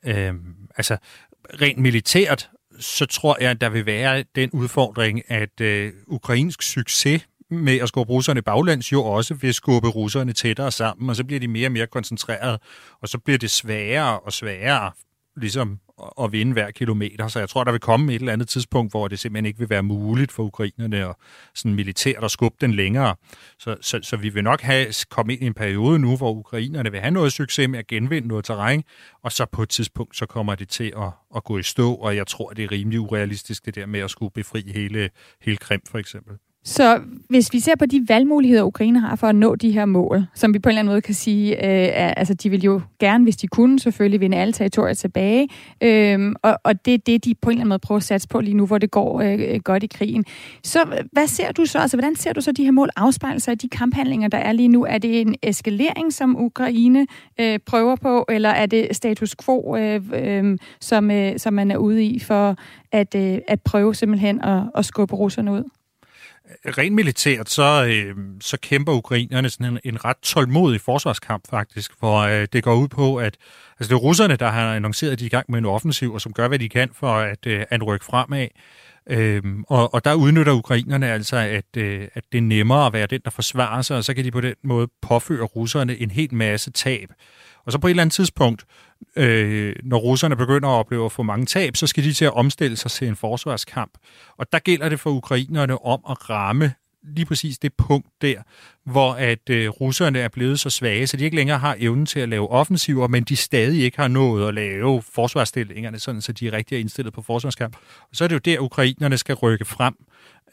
[0.06, 0.98] Øhm, altså
[1.62, 7.28] rent militært, så tror jeg, at der vil være den udfordring, at øh, ukrainsk succes
[7.50, 11.40] med at skubbe russerne baglæns jo også vil skubbe russerne tættere sammen, og så bliver
[11.40, 12.60] de mere og mere koncentreret,
[13.02, 14.92] og så bliver det sværere og sværere
[15.38, 15.80] ligesom
[16.22, 17.28] at vinde hver kilometer.
[17.28, 19.70] Så jeg tror, der vil komme et eller andet tidspunkt, hvor det simpelthen ikke vil
[19.70, 21.16] være muligt for ukrainerne at
[21.56, 23.16] sådan militært at skubbe den længere.
[23.60, 26.92] Så, så, så vi vil nok have komme ind i en periode nu, hvor ukrainerne
[26.92, 28.84] vil have noget succes med at genvinde noget terræn,
[29.24, 32.16] og så på et tidspunkt, så kommer det til at, at gå i stå, og
[32.16, 35.10] jeg tror, det er rimelig urealistisk, det der med at skulle befri hele,
[35.42, 36.38] hele Krim for eksempel.
[36.66, 37.00] Så
[37.30, 40.54] hvis vi ser på de valgmuligheder, Ukraine har for at nå de her mål, som
[40.54, 43.24] vi på en eller anden måde kan sige, øh, er, altså de vil jo gerne,
[43.24, 45.50] hvis de kunne, selvfølgelig vinde alle territorier tilbage,
[45.82, 48.28] øh, og, og det er det, de på en eller anden måde prøver at satse
[48.28, 50.26] på lige nu, hvor det går øh, øh godt i krigen.
[50.64, 53.52] Så hvad ser du så, altså hvordan ser du så de her mål afspejle sig
[53.52, 54.86] i de kamphandlinger, der er lige nu?
[54.86, 57.08] Er det en eskalering, som Ukraine
[57.40, 61.78] øh, prøver på, eller er det status quo, øh, øh, som, øh, som man er
[61.78, 62.56] ude i for
[62.92, 65.64] at, øh, at prøve simpelthen at, at skubbe russerne ud?
[66.66, 72.20] Rent militært, så, øh, så kæmper ukrainerne sådan en, en ret tålmodig forsvarskamp faktisk, hvor
[72.20, 73.38] øh, det går ud på, at
[73.80, 76.14] altså det er russerne, der har annonceret, at de er i gang med en offensiv,
[76.14, 78.48] og som gør, hvad de kan for at, øh, anrykke fremad.
[79.10, 83.08] Øhm, og, og der udnytter ukrainerne altså, at, øh, at det er nemmere at være
[83.08, 86.32] den, der forsvarer sig, og så kan de på den måde påføre russerne en helt
[86.32, 87.10] masse tab.
[87.66, 88.85] Og så på et eller andet tidspunkt, øh,
[89.16, 92.34] Øh, når russerne begynder at opleve at få mange tab, så skal de til at
[92.34, 93.92] omstille sig til en forsvarskamp.
[94.38, 96.74] Og der gælder det for ukrainerne om at ramme
[97.08, 98.42] lige præcis det punkt der,
[98.86, 102.20] hvor at øh, russerne er blevet så svage, så de ikke længere har evnen til
[102.20, 106.48] at lave offensiver, men de stadig ikke har nået at lave forsvarsstillingerne, sådan så de
[106.48, 107.76] er rigtig indstillet på forsvarskamp.
[108.02, 109.96] Og så er det jo der, ukrainerne skal rykke frem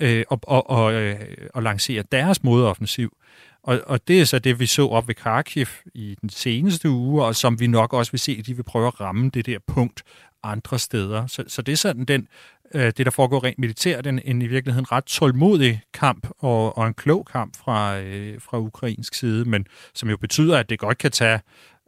[0.00, 1.16] øh, og, og, og, øh,
[1.54, 3.16] og lancere deres modoffensiv.
[3.62, 7.24] Og, og det er så det, vi så op ved Kharkiv i den seneste uge,
[7.24, 9.58] og som vi nok også vil se, at de vil prøve at ramme det der
[9.66, 10.02] punkt
[10.42, 11.26] andre steder.
[11.26, 12.28] Så, så det er sådan den,
[12.74, 16.86] øh, det, der foregår rent militært, en, en i virkeligheden ret tålmodig kamp og, og
[16.86, 20.98] en klog kamp fra, øh, fra ukrainsk side, men som jo betyder, at det godt
[20.98, 21.40] kan tage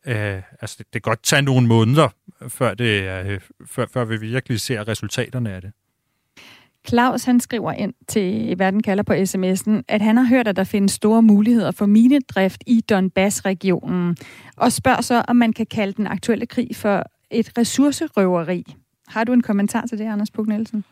[0.06, 2.08] øh, altså det, det kan godt tage nogle måneder,
[2.48, 5.72] før, det, øh, før, før vi virkelig ser resultaterne af det.
[6.88, 10.64] Claus han skriver ind til Verden kalder på sms'en, at han har hørt, at der
[10.64, 14.16] findes store muligheder for minedrift i Donbass-regionen,
[14.56, 18.64] og spørger så, om man kan kalde den aktuelle krig for et ressourcerøveri.
[19.08, 20.84] Har du en kommentar til det, Anders Puk Nielsen?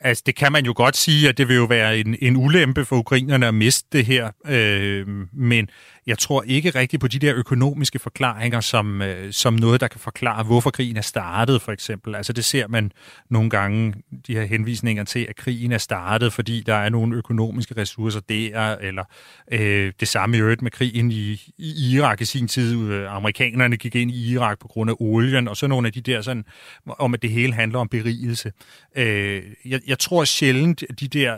[0.00, 2.84] Altså, det kan man jo godt sige, at det vil jo være en, en ulempe
[2.84, 4.30] for ukrainerne at miste det her.
[4.48, 5.68] Øh, men
[6.06, 10.00] jeg tror ikke rigtigt på de der økonomiske forklaringer som, øh, som noget, der kan
[10.00, 12.14] forklare, hvorfor krigen er startet, for eksempel.
[12.14, 12.92] Altså, det ser man
[13.30, 13.94] nogle gange,
[14.26, 18.76] de her henvisninger til, at krigen er startet, fordi der er nogle økonomiske ressourcer der,
[18.76, 19.04] eller
[19.52, 22.90] øh, det samme i øvrigt med krigen i, i Irak i sin tid.
[22.90, 26.00] Øh, amerikanerne gik ind i Irak på grund af olien, og så nogle af de
[26.00, 26.44] der sådan,
[26.86, 28.52] om at det hele handler om berigelse.
[28.96, 31.36] Øh, jeg, jeg tror sjældent, at de der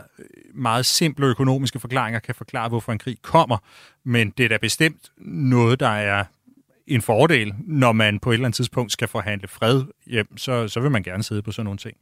[0.54, 3.58] meget simple økonomiske forklaringer kan forklare, hvorfor en krig kommer,
[4.04, 6.24] men det er da bestemt noget, der er
[6.86, 10.80] en fordel, når man på et eller andet tidspunkt skal forhandle fred hjem, så, så
[10.80, 11.96] vil man gerne sidde på sådan nogle ting.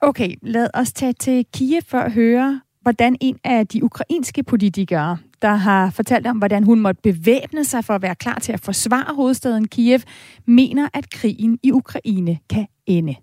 [0.00, 5.18] Okay, lad os tage til Kiev for at høre, hvordan en af de ukrainske politikere,
[5.42, 8.60] der har fortalt om, hvordan hun måtte bevæbne sig for at være klar til at
[8.60, 10.00] forsvare hovedstaden Kiev,
[10.46, 13.14] mener, at krigen i Ukraine kan ende.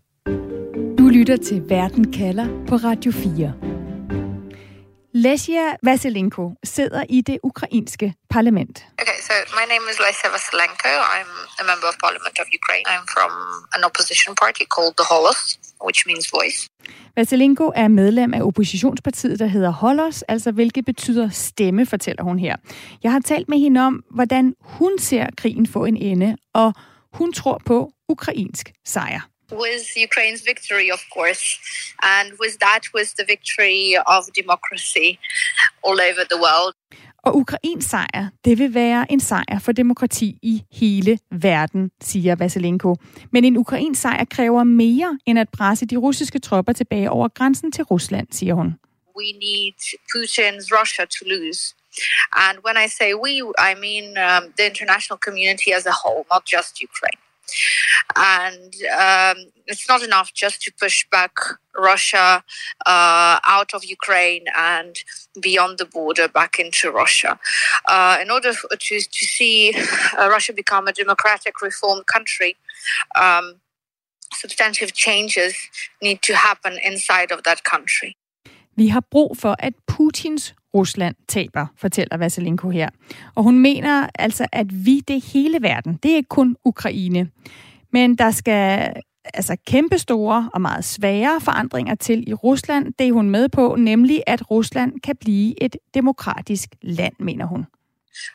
[0.97, 3.78] Du lytter til Verden kalder på Radio 4.
[5.13, 8.86] Lesia Vasilenko sidder i det ukrainske parlament.
[9.02, 10.91] Okay, so my name is Lesia Vasilenko.
[11.15, 12.86] I'm a member of parliament of Ukraine.
[12.93, 13.32] I'm from
[13.76, 15.41] an opposition party called the Holos,
[15.88, 16.69] which means voice.
[17.15, 22.56] Vasilenko er medlem af oppositionspartiet, der hedder Holos, altså hvilket betyder stemme, fortæller hun her.
[23.04, 26.74] Jeg har talt med hende om, hvordan hun ser krigen få en ende, og
[27.13, 29.22] hun tror på ukrainsk sejr.
[29.51, 31.45] With Ukraine's victory, of course,
[32.15, 35.09] and with that was the victory of democracy
[35.85, 36.73] all over the world.
[37.23, 42.95] Og Ukrains sejr, det vil være en sejr for demokrati i hele verden, siger Vasilenko.
[43.31, 47.71] Men en ukrainsk sejr kræver mere end at presse de russiske tropper tilbage over grænsen
[47.71, 48.75] til Rusland, siger hun.
[49.17, 49.79] We need
[50.12, 51.62] Putin's Russia to lose.
[52.31, 53.33] And when I say we,
[53.69, 57.21] I mean um, the international community as a whole, not just Ukraine.
[58.15, 61.33] And um, it's not enough just to push back
[61.77, 62.43] Russia
[62.85, 64.95] uh, out of Ukraine and
[65.39, 67.39] beyond the border back into Russia.
[67.88, 69.73] Uh, in order to, to see
[70.17, 72.57] uh, Russia become a democratic, reformed country,
[73.15, 73.55] um,
[74.33, 75.55] substantive changes
[76.01, 78.15] need to happen inside of that country.
[78.75, 82.89] Vi har brug for, at Putins Rusland taber, fortæller Vasilenko her.
[83.36, 85.99] Og hun mener altså, at vi, det er hele verden.
[86.03, 87.29] Det er ikke kun Ukraine.
[87.91, 88.93] Men der skal
[89.34, 92.93] altså kæmpe store og meget svære forandringer til i Rusland.
[92.99, 97.65] Det er hun med på, nemlig at Rusland kan blive et demokratisk land, mener hun.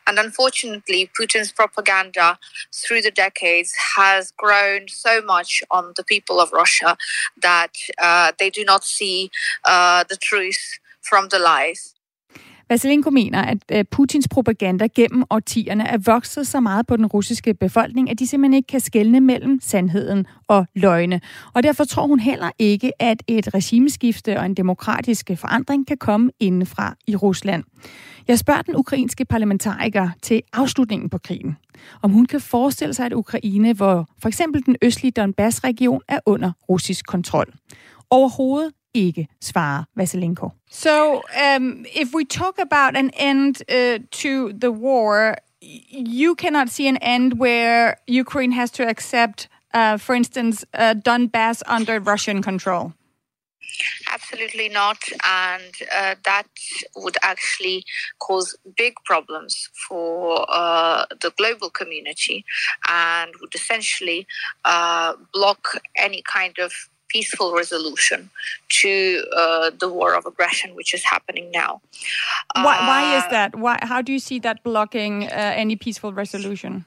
[0.07, 2.27] And unfortunately, Putin's propaganda
[2.73, 6.97] through the decades has grown so much on the people of Russia
[7.42, 7.75] that
[8.07, 9.31] uh, they do not see
[9.73, 10.62] uh, the truth
[11.09, 11.94] from the lies.
[12.68, 17.55] Vasilenko mener, at øh, Putins propaganda gennem årtierne er vokset så meget på den russiske
[17.55, 21.20] befolkning, at de simpelthen ikke kan skelne mellem sandheden og løgne.
[21.55, 26.31] Og derfor tror hun heller ikke, at et regimeskifte og en demokratisk forandring kan komme
[26.40, 27.64] indenfra i Rusland.
[28.29, 31.57] Jeg spørger den ukrainske parlamentariker til afslutningen på krigen,
[32.03, 36.53] om hun kan forestille sig et Ukraine, hvor for eksempel den østlige Donbass-region er under
[36.68, 37.55] russisk kontrol.
[38.11, 40.50] Overhovedet ikke, svarer Vasilenko.
[40.70, 46.88] So, um, if we talk about an end uh, to the war, you cannot see
[46.88, 52.92] an end where Ukraine has to accept, uh, for instance, uh, Donbass under Russian control.
[54.12, 54.98] Absolutely not.
[55.24, 56.46] And uh, that
[56.96, 57.85] would actually
[58.20, 62.44] cause big problems for uh, the global community
[62.88, 64.26] and would essentially
[64.64, 66.72] uh, block any kind of
[67.14, 68.31] peaceful resolution
[68.81, 68.92] to
[69.37, 71.81] uh, the war of aggression which is happening now.
[72.57, 73.57] Why, why is that?
[73.57, 76.85] Why, how do you see that blocking uh, any peaceful resolution?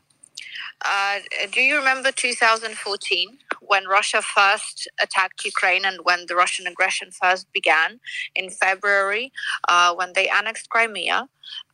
[0.86, 1.20] Uh,
[1.52, 7.52] do you remember 2014 when Russia first attacked Ukraine and when the Russian aggression first
[7.52, 8.00] began
[8.36, 9.32] in February
[9.68, 11.30] uh, when they annexed Crimea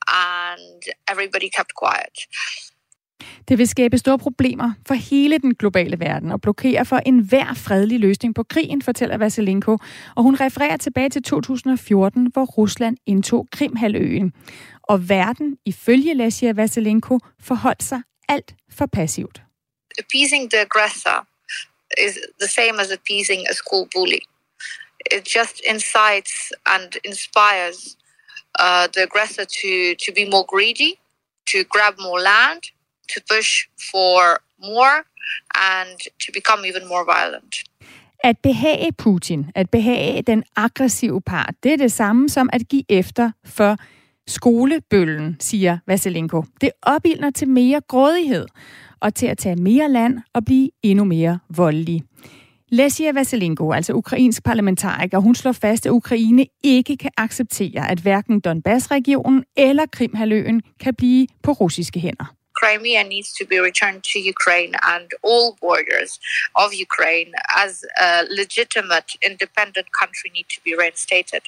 [0.08, 2.16] and everybody kept quiet?
[3.48, 8.00] Det vil skabe store problemer for hele den globale verden og blokere for enhver fredelig
[8.00, 9.78] løsning på krigen, fortæller Vasilenko.
[10.16, 14.34] Og hun refererer tilbage til 2014, hvor Rusland indtog Krimhaløen.
[14.84, 19.42] Og verden, ifølge Lasia Vasilenko, forholdt sig alt for passivt.
[20.00, 21.28] Appeasing the aggressor
[21.98, 24.22] is the same as appeasing a school bully.
[25.16, 26.34] It just incites
[26.66, 27.98] and inspires
[28.60, 30.94] uh, the aggressor to, to be more greedy,
[31.52, 32.62] to grab more land,
[33.14, 33.50] to push
[33.92, 34.20] for
[34.60, 34.98] more,
[35.56, 37.56] and to become even more violent.
[38.24, 42.84] At behage Putin, at behage den aggressive part, det er det samme som at give
[42.90, 43.78] efter for
[44.28, 46.44] skolebøllen, siger Vasilenko.
[46.62, 48.46] Det opildner til mere grådighed
[49.00, 52.04] og til at tage mere land og blive endnu mere voldelig.
[52.70, 58.40] Lesia Vasilenko, altså ukrainsk parlamentariker, hun slår fast, at Ukraine ikke kan acceptere, at hverken
[58.40, 62.36] Donbass-regionen eller Krimhaløen kan blive på russiske hænder.
[62.60, 66.12] Crimea needs to be returned to Ukraine and all borders
[66.64, 67.32] of Ukraine
[67.64, 67.72] as
[68.08, 71.44] a legitimate independent country need to be reinstated.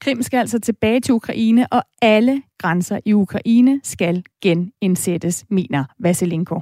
[0.00, 6.60] Krim skal altså tilbage til Ukraine, og alle grænser i Ukraine skal genindsættes, mener Vasilenko.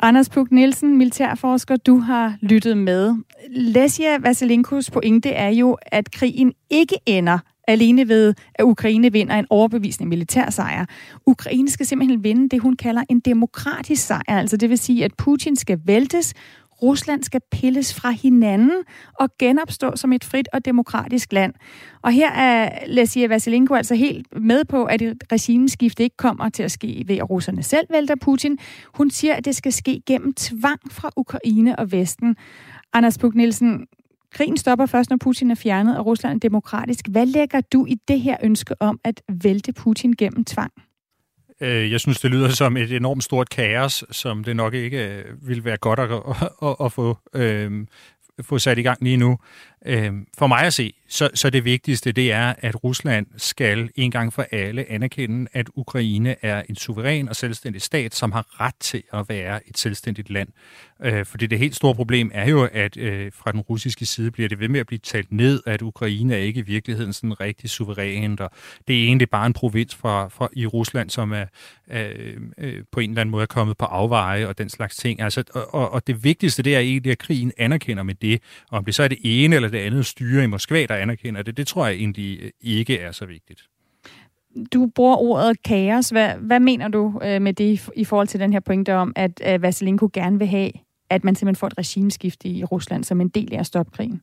[0.00, 3.14] Anders Puk Nielsen, militærforsker, du har lyttet med.
[3.50, 7.38] Lesia Vasilinkos pointe er jo, at krigen ikke ender
[7.68, 10.84] alene ved, at Ukraine vinder en overbevisende militær sejr.
[11.26, 14.38] Ukraine skal simpelthen vinde det, hun kalder en demokratisk sejr.
[14.38, 16.34] Altså det vil sige, at Putin skal væltes,
[16.82, 18.82] Rusland skal pilles fra hinanden
[19.14, 21.54] og genopstå som et frit og demokratisk land.
[22.02, 26.62] Og her er Lesia Vasilenko altså helt med på, at et regimeskifte ikke kommer til
[26.62, 28.58] at ske ved, at russerne selv vælter Putin.
[28.94, 32.36] Hun siger, at det skal ske gennem tvang fra Ukraine og Vesten.
[32.92, 33.86] Anders Puk Nielsen,
[34.32, 37.08] krigen stopper først, når Putin er fjernet, og Rusland er demokratisk.
[37.08, 40.72] Hvad lægger du i det her ønske om at vælte Putin gennem tvang?
[41.60, 45.48] Øh, jeg synes, det lyder som et enormt stort kaos, som det nok ikke øh,
[45.48, 47.86] vil være godt at, at, at, at få, øh,
[48.42, 49.38] få sat i gang lige nu.
[49.86, 54.10] Øh, for mig at se, så, så det vigtigste, det er, at Rusland skal en
[54.10, 58.74] gang for alle anerkende, at Ukraine er en suveræn og selvstændig stat, som har ret
[58.80, 60.48] til at være et selvstændigt land.
[61.04, 64.48] Øh, fordi det helt store problem er jo, at øh, fra den russiske side bliver
[64.48, 67.70] det ved med at blive talt ned, at Ukraine er ikke i virkeligheden sådan rigtig
[67.70, 68.50] suverænt, og
[68.88, 71.44] det er egentlig bare en provins fra, fra i Rusland, som er
[71.90, 75.20] øh, øh, på en eller anden måde er kommet på afveje og den slags ting.
[75.20, 78.94] Altså, og, og det vigtigste, det er egentlig, at krigen anerkender med det, om det
[78.94, 81.86] så er det ene eller det andet styre i Moskva, der anerkender det, det tror
[81.86, 83.62] jeg egentlig ikke er så vigtigt.
[84.72, 86.08] Du bruger ordet kaos.
[86.10, 89.42] Hvad, hvad mener du øh, med det i forhold til den her pointe om, at
[89.46, 90.70] øh, Vasilenko gerne vil have,
[91.10, 94.22] at man simpelthen får et regimeskifte i Rusland som en del af at stoppe krigen?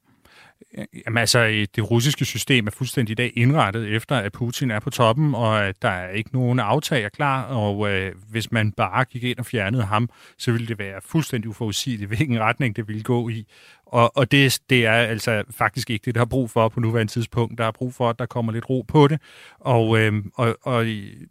[1.06, 4.89] Jamen altså, det russiske system er fuldstændig i dag indrettet efter, at Putin er på
[4.89, 9.24] toppen, og at der er ikke nogen aftager klar, og øh, hvis man bare gik
[9.24, 13.30] ind og fjernede ham, så ville det være fuldstændig uforudsigeligt, hvilken retning det ville gå
[13.30, 13.46] i.
[13.86, 17.12] Og, og det, det er altså faktisk ikke det, der har brug for på nuværende
[17.12, 17.58] tidspunkt.
[17.58, 19.22] Der er brug for, at der kommer lidt ro på det.
[19.60, 20.86] Og, øh, og, og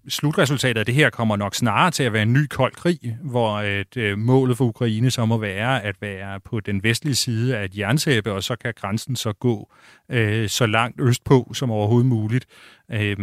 [0.09, 3.61] slutresultatet af det her kommer nok snarere til at være en ny kold krig, hvor
[3.61, 7.65] et, øh, målet for Ukraine så må være at være på den vestlige side af
[7.65, 9.73] et jernsæbe, og så kan grænsen så gå
[10.09, 12.47] øh, så langt østpå som overhovedet muligt.
[12.91, 13.17] Øh,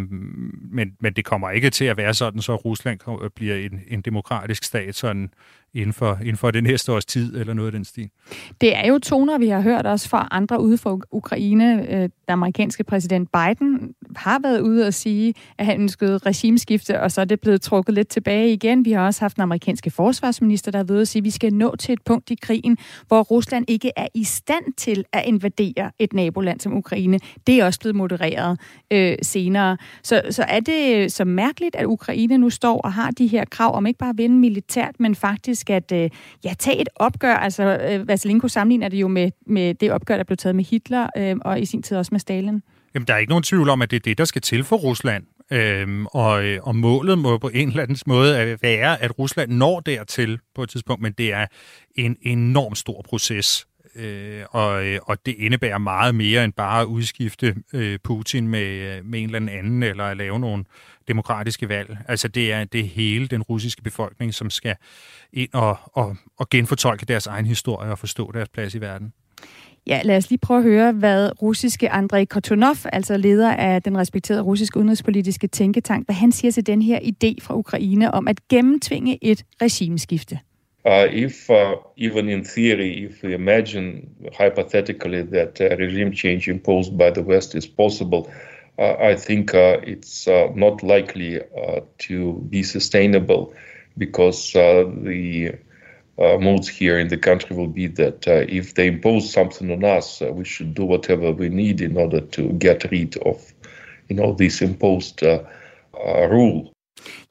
[0.71, 4.63] men, men det kommer ikke til at være sådan, så Rusland bliver en, en demokratisk
[4.63, 5.29] stat sådan
[5.73, 8.09] inden for, inden for det næste års tid, eller noget af den stil.
[8.61, 11.89] Det er jo toner, vi har hørt også fra andre ude for Ukraine.
[11.89, 17.11] Øh, den amerikanske præsident Biden har været ude og sige, at han ønskede regimeskifte, og
[17.11, 18.85] så er det blevet trukket lidt tilbage igen.
[18.85, 21.53] Vi har også haft den amerikanske forsvarsminister, der er ved at sige, at vi skal
[21.53, 25.91] nå til et punkt i krigen, hvor Rusland ikke er i stand til at invadere
[25.99, 27.19] et naboland som Ukraine.
[27.47, 28.59] Det er også blevet modereret
[28.91, 29.77] øh, senere.
[30.03, 33.75] Så, så er det så mærkeligt, at Ukraine nu står og har de her krav
[33.75, 36.09] om ikke bare at vinde militært, men faktisk at øh,
[36.43, 37.33] ja, tage et opgør.
[37.33, 41.07] Altså, øh, Vasilenko sammenligner det jo med, med det opgør, der blev taget med Hitler,
[41.17, 42.61] øh, og i sin tid også med Stalin.
[42.93, 44.75] Jamen, der er ikke nogen tvivl om, at det er det, der skal til for
[44.75, 45.23] Rusland.
[45.51, 49.79] Øhm, og, øh, og målet må på en eller anden måde være, at Rusland når
[49.79, 51.45] dertil på et tidspunkt, men det er
[51.95, 53.67] en enorm stor proces.
[53.95, 58.97] Øh, og, øh, og det indebærer meget mere end bare at udskifte øh, Putin med,
[58.97, 60.63] øh, med en eller anden, eller at lave nogle
[61.07, 61.97] demokratiske valg.
[62.07, 64.75] Altså det er, det er hele den russiske befolkning, som skal
[65.33, 69.13] ind og, og, og genfortolke deres egen historie og forstå deres plads i verden.
[69.87, 73.97] Ja, lad os lige prøve at høre, hvad russiske Andrei Kotonov, altså leder af den
[73.97, 78.47] respekterede russiske udenrigspolitiske tænketank, hvad han siger til den her idé fra Ukraine om at
[78.49, 80.39] gennemtvinge et regimeskifte.
[80.85, 81.55] Uh, if uh,
[81.97, 84.01] even in theory, if we imagine
[84.39, 88.31] hypothetically that a regime change imposed by the West is possible, uh,
[88.81, 93.53] I think uh, it's uh, not likely uh, to be sustainable
[93.97, 95.57] because the
[96.17, 100.45] moods here in the country will be that if they impose something on us, we
[100.45, 103.53] should do whatever we need in order to get rid of,
[104.09, 106.73] you know, this imposed rule.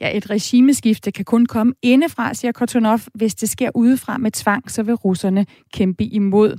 [0.00, 3.00] Ja, et regimeskifte kan kun komme indefra, siger Kortunov.
[3.14, 6.56] Hvis det sker udefra med tvang, så vil russerne kæmpe imod.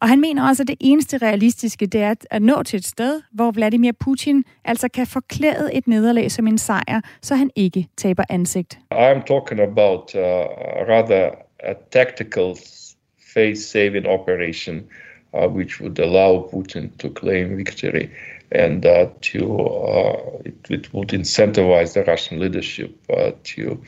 [0.00, 3.22] Og han mener også, at det eneste realistiske, det er at nå til et sted,
[3.32, 8.24] hvor Vladimir Putin altså kan forklæde et nederlag som en sejr, så han ikke taber
[8.28, 8.78] ansigt.
[8.94, 10.20] I'm talking about uh,
[10.88, 11.30] rather
[11.62, 12.54] a tactical
[13.34, 14.82] face-saving operation,
[15.32, 18.06] uh, which would allow Putin to claim victory
[18.52, 19.38] and uh, to
[19.88, 23.78] uh, it, it, would incentivize the Russian leadership uh, to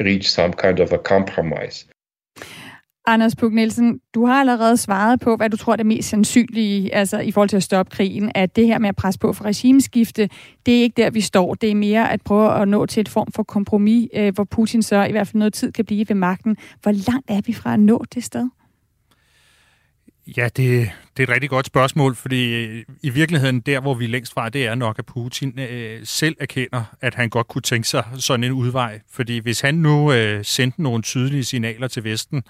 [0.00, 1.86] reach some kind of a compromise.
[3.06, 6.94] Anders Pug Nielsen, du har allerede svaret på, hvad du tror er det mest sandsynlige,
[6.94, 9.44] altså i forhold til at stoppe krigen, at det her med at presse på for
[9.44, 10.28] regimeskifte,
[10.66, 11.54] det er ikke der, vi står.
[11.54, 14.82] Det er mere at prøve at nå til et form for kompromis, øh, hvor Putin
[14.82, 16.56] så i hvert fald noget tid kan blive ved magten.
[16.82, 18.48] Hvor langt er vi fra at nå det sted?
[20.36, 24.04] Ja, det, det er et rigtig godt spørgsmål, fordi øh, i virkeligheden der, hvor vi
[24.04, 27.62] er længst fra, det er nok, at Putin øh, selv erkender, at han godt kunne
[27.62, 29.00] tænke sig sådan en udvej.
[29.10, 32.42] Fordi hvis han nu øh, sendte nogle tydelige signaler til Vesten,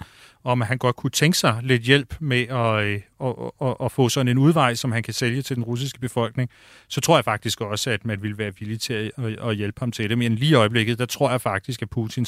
[0.45, 3.91] om at han godt kunne tænke sig lidt hjælp med at, øh, at, at, at
[3.91, 6.49] få sådan en udvej, som han kan sælge til den russiske befolkning,
[6.87, 9.79] så tror jeg faktisk også, at man ville være villig til at, øh, at hjælpe
[9.79, 10.17] ham til det.
[10.17, 12.25] Men lige i øjeblikket, der tror jeg faktisk, at Putin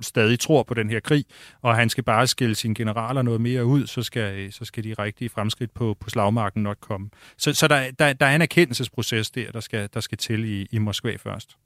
[0.00, 1.24] stadig tror på den her krig,
[1.62, 4.84] og han skal bare skille sine generaler noget mere ud, så skal, øh, så skal
[4.84, 7.10] de rigtige fremskridt på, på slagmarken nok komme.
[7.36, 10.66] Så, så der, der, der er en erkendelsesproces der, der skal, der skal til i,
[10.70, 11.56] i Moskva først.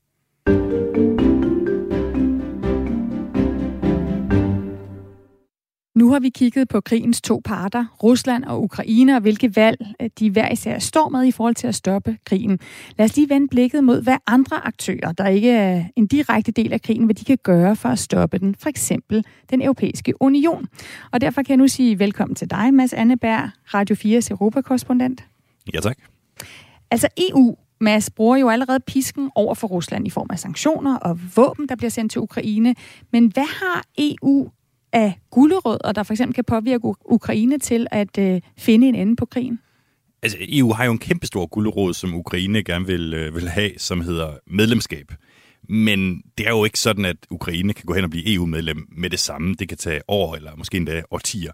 [5.94, 10.10] Nu har vi kigget på krigens to parter, Rusland og Ukraine, og hvilke valg øh,
[10.18, 12.58] de hver især står med i forhold til at stoppe krigen.
[12.98, 16.72] Lad os lige vende blikket mod, hvad andre aktører, der ikke er en direkte del
[16.72, 18.54] af krigen, hvad de kan gøre for at stoppe den.
[18.54, 20.66] For eksempel den europæiske union.
[21.12, 25.24] Og derfor kan jeg nu sige velkommen til dig, Mads Anneberg, Radio 4's Europakorrespondent.
[25.74, 25.98] Ja, tak.
[26.90, 31.18] Altså EU Mads bruger jo allerede pisken over for Rusland i form af sanktioner og
[31.36, 32.74] våben, der bliver sendt til Ukraine.
[33.12, 34.50] Men hvad har EU
[34.92, 39.26] af gulerødder, der for eksempel kan påvirke Ukraine til at øh, finde en ende på
[39.26, 39.58] krigen?
[40.22, 44.00] Altså, EU har jo en kæmpestor gulerod, som Ukraine gerne vil, øh, vil have, som
[44.00, 45.12] hedder medlemskab.
[45.68, 49.10] Men det er jo ikke sådan, at Ukraine kan gå hen og blive EU-medlem med
[49.10, 49.54] det samme.
[49.54, 51.52] Det kan tage år eller måske endda årtier.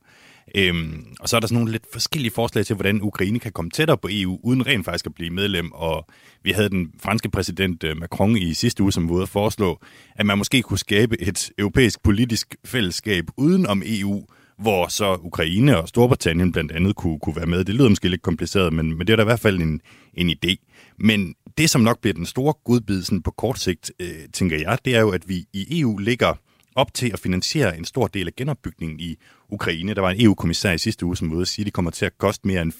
[0.54, 3.70] Øhm, og så er der sådan nogle lidt forskellige forslag til, hvordan Ukraine kan komme
[3.70, 5.72] tættere på EU, uden rent faktisk at blive medlem.
[5.72, 6.06] Og
[6.42, 9.80] vi havde den franske præsident øh, Macron i sidste uge, som var ude at foreslå,
[10.16, 14.26] at man måske kunne skabe et europæisk politisk fællesskab uden om EU,
[14.58, 17.64] hvor så Ukraine og Storbritannien blandt andet kunne, kunne være med.
[17.64, 19.80] Det lyder måske lidt kompliceret, men, men det er da i hvert fald en,
[20.14, 20.56] en idé.
[20.98, 24.94] Men det, som nok bliver den store godbid på kort sigt, øh, tænker jeg, det
[24.96, 26.34] er jo, at vi i EU ligger
[26.76, 29.16] op til at finansiere en stor del af genopbygningen i
[29.48, 29.94] Ukraine.
[29.94, 31.90] Der var en EU-kommissær i sidste uge, som var ude at sige, at det kommer
[31.90, 32.72] til at koste mere end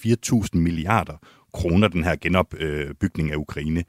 [0.55, 1.16] 4.000 milliarder
[1.55, 3.84] kroner, den her genopbygning af Ukraine.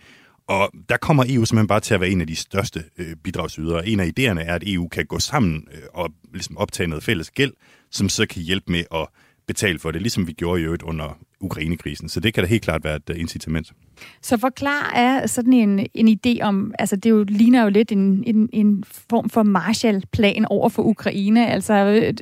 [0.48, 3.88] Og der kommer EU simpelthen bare til at være en af de største øh, bidragsydere.
[3.88, 7.32] En af idéerne er, at EU kan gå sammen øh, og ligesom optage noget fælles
[7.32, 7.54] gæld,
[7.92, 9.08] som så kan hjælpe med at
[9.48, 12.10] betale for det, ligesom vi gjorde i øvrigt under Ukrainekrisen.
[12.10, 13.74] Så det kan da helt klart være et øh, incitament.
[14.22, 18.24] Så forklar er sådan en, en idé om, altså det jo, ligner jo lidt en,
[18.28, 21.74] en, en form for Marshallplan over for Ukraine, altså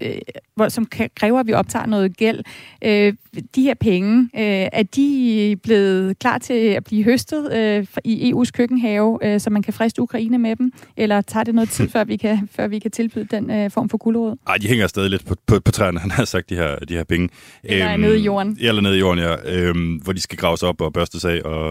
[0.01, 0.17] øh,
[0.55, 2.43] hvor, som kræver, at vi optager noget gæld.
[2.83, 3.13] Øh,
[3.55, 8.51] de her penge, øh, er de blevet klar til at blive høstet øh, i EU's
[8.51, 10.71] køkkenhave, øh, så man kan friste Ukraine med dem?
[10.97, 13.89] Eller tager det noget tid, før vi kan, før vi kan tilbyde den øh, form
[13.89, 14.37] for guldråd?
[14.47, 16.93] Ej, de hænger stadig lidt på, på, på træerne, han har sagt, de her, de
[16.93, 17.29] her penge.
[17.63, 18.57] Eller øhm, nede i jorden.
[18.61, 19.35] Eller nede i jorden, ja.
[19.55, 21.64] Øhm, hvor de skal graves op og børstes af og,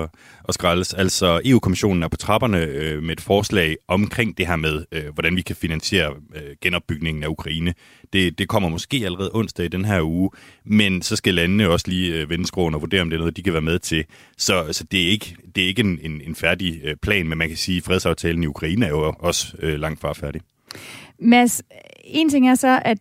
[0.45, 0.95] og skraldes.
[0.95, 5.37] Altså, EU-kommissionen er på trapperne øh, med et forslag omkring det her med, øh, hvordan
[5.37, 7.75] vi kan finansiere øh, genopbygningen af Ukraine.
[8.13, 10.31] Det, det kommer måske allerede onsdag i den her uge,
[10.65, 13.37] men så skal landene også lige øh, vende skroen og vurdere, om det er noget,
[13.37, 14.05] de kan være med til.
[14.39, 17.39] Så, så det er ikke, det er ikke en, en, en færdig øh, plan, men
[17.39, 20.41] man kan sige, at fredsaftalen i Ukraine er jo også øh, langt fra færdig.
[21.19, 21.63] Mads,
[22.05, 22.99] en ting er så, at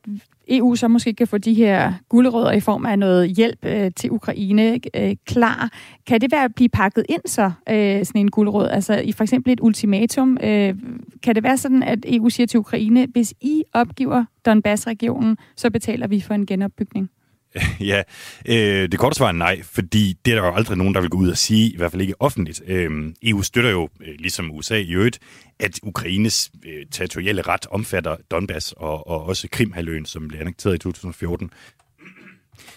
[0.48, 4.12] EU så måske kan få de her guldrødder i form af noget hjælp øh, til
[4.12, 5.72] Ukraine øh, klar.
[6.08, 8.70] Kan det være at blive pakket ind så, øh, sådan en guldrød?
[8.70, 10.38] Altså i for eksempel et ultimatum.
[10.44, 10.76] Øh,
[11.24, 16.08] kan det være sådan, at EU siger til Ukraine, hvis I opgiver Donbass-regionen, så betaler
[16.08, 17.10] vi for en genopbygning?
[17.80, 18.04] Ja,
[18.46, 21.10] øh, det korte svar er nej, fordi det er der jo aldrig nogen, der vil
[21.10, 22.62] gå ud og sige, i hvert fald ikke offentligt.
[22.68, 25.20] Øh, EU støtter jo, øh, ligesom USA i øvrigt,
[25.60, 30.78] at Ukraines øh, territoriale ret omfatter Donbass og, og også Krimhaløen, som blev annekteret i
[30.78, 31.52] 2014.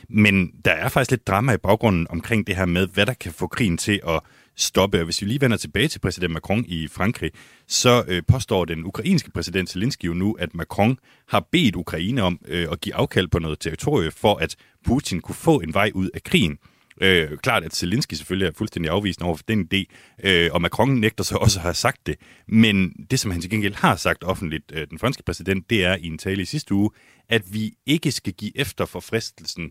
[0.09, 3.33] Men der er faktisk lidt drama i baggrunden omkring det her med, hvad der kan
[3.33, 4.21] få krigen til at
[4.57, 4.99] stoppe.
[4.99, 7.31] Og hvis vi lige vender tilbage til præsident Macron i Frankrig,
[7.67, 10.99] så øh, påstår den ukrainske præsident Zelensky jo nu, at Macron
[11.29, 15.35] har bedt Ukraine om øh, at give afkald på noget territorie, for at Putin kunne
[15.35, 16.59] få en vej ud af krigen.
[17.01, 19.85] Øh, klart, at Zelensky selvfølgelig er fuldstændig afvisende over for den idé,
[20.25, 22.17] øh, og Macron nægter så også at have sagt det.
[22.49, 25.97] Men det, som han til gengæld har sagt offentligt, øh, den franske præsident, det er
[25.97, 26.91] i en tale i sidste uge,
[27.29, 29.71] at vi ikke skal give efter for fristelsen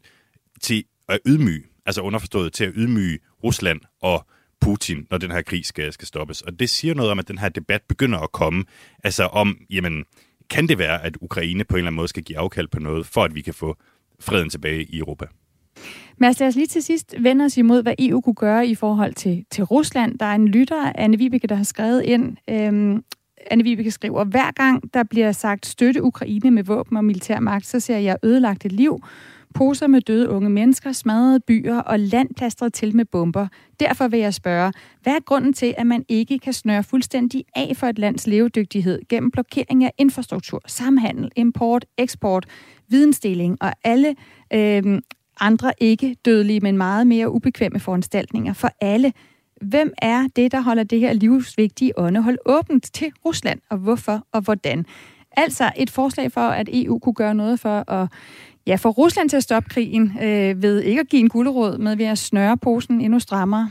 [0.62, 4.28] til at ydmyge, altså underforstået til at ydmyge Rusland og
[4.66, 6.42] Putin, når den her krig skal, skal stoppes.
[6.42, 8.64] Og det siger noget om, at den her debat begynder at komme,
[9.04, 10.04] altså om, jamen,
[10.50, 13.06] kan det være, at Ukraine på en eller anden måde skal give afkald på noget,
[13.06, 13.78] for at vi kan få
[14.20, 15.26] freden tilbage i Europa?
[16.18, 18.76] Mads, altså, lad os lige til sidst vende os imod, hvad EU kunne gøre i
[18.76, 20.20] forhold til, til Rusland.
[20.20, 22.38] Der er en lytter, Anne Vibeke, der har skrevet ind.
[22.50, 23.04] Øhm,
[23.52, 27.80] Anne Vibeke skriver, hver gang der bliver sagt støtte Ukraine med våben og militærmagt, så
[27.80, 29.04] ser jeg ødelagte liv,
[29.56, 33.48] poser med døde unge mennesker, smadrede byer og land plastret til med bomber.
[33.80, 37.74] Derfor vil jeg spørge, hvad er grunden til, at man ikke kan snøre fuldstændig af
[37.76, 42.46] for et lands levedygtighed gennem blokering af infrastruktur, samhandel, import, eksport,
[42.88, 44.16] vidensdeling og alle
[44.54, 45.02] øh,
[45.40, 49.14] andre ikke dødelige, men meget mere ubekvemme foranstaltninger for alle.
[49.62, 54.42] Hvem er det, der holder det her livsvigtige åndehold åbent til Rusland, og hvorfor og
[54.42, 54.86] hvordan?
[55.38, 58.08] Altså et forslag for, at EU kunne gøre noget for at
[58.68, 61.96] ja, få Rusland til at stoppe krigen øh, ved ikke at give en gulerod med
[61.96, 63.70] ved at snøre posen endnu strammere.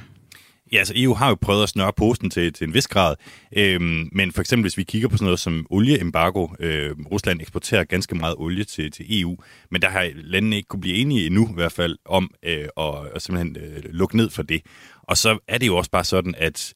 [0.72, 3.16] Ja, altså EU har jo prøvet at snøre posen til, til en vis grad,
[3.57, 7.84] øhm, men for eksempel hvis vi kigger på sådan noget som olieembargo, øh, Rusland eksporterer
[7.84, 9.36] ganske meget olie til, til EU,
[9.70, 12.95] men der har landene ikke kunne blive enige endnu i hvert fald om øh, at,
[13.14, 14.62] at simpelthen øh, lukke ned for det.
[15.03, 16.74] Og så er det jo også bare sådan, at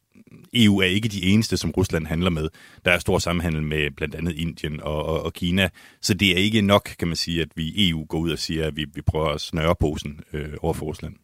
[0.55, 2.49] EU er ikke de eneste, som Rusland handler med.
[2.85, 5.69] Der er stor samhandel med blandt andet Indien og, og, og Kina,
[6.01, 8.67] så det er ikke nok, kan man sige, at vi EU går ud og siger,
[8.67, 11.15] at vi, vi prøver at snøre posen øh, over for Rusland.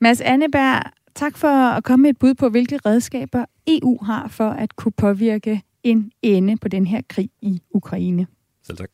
[0.00, 0.82] Mads Anneberg,
[1.14, 4.92] tak for at komme med et bud på, hvilke redskaber EU har for at kunne
[4.92, 8.26] påvirke en ende på den her krig i Ukraine.
[8.62, 8.90] Selv tak.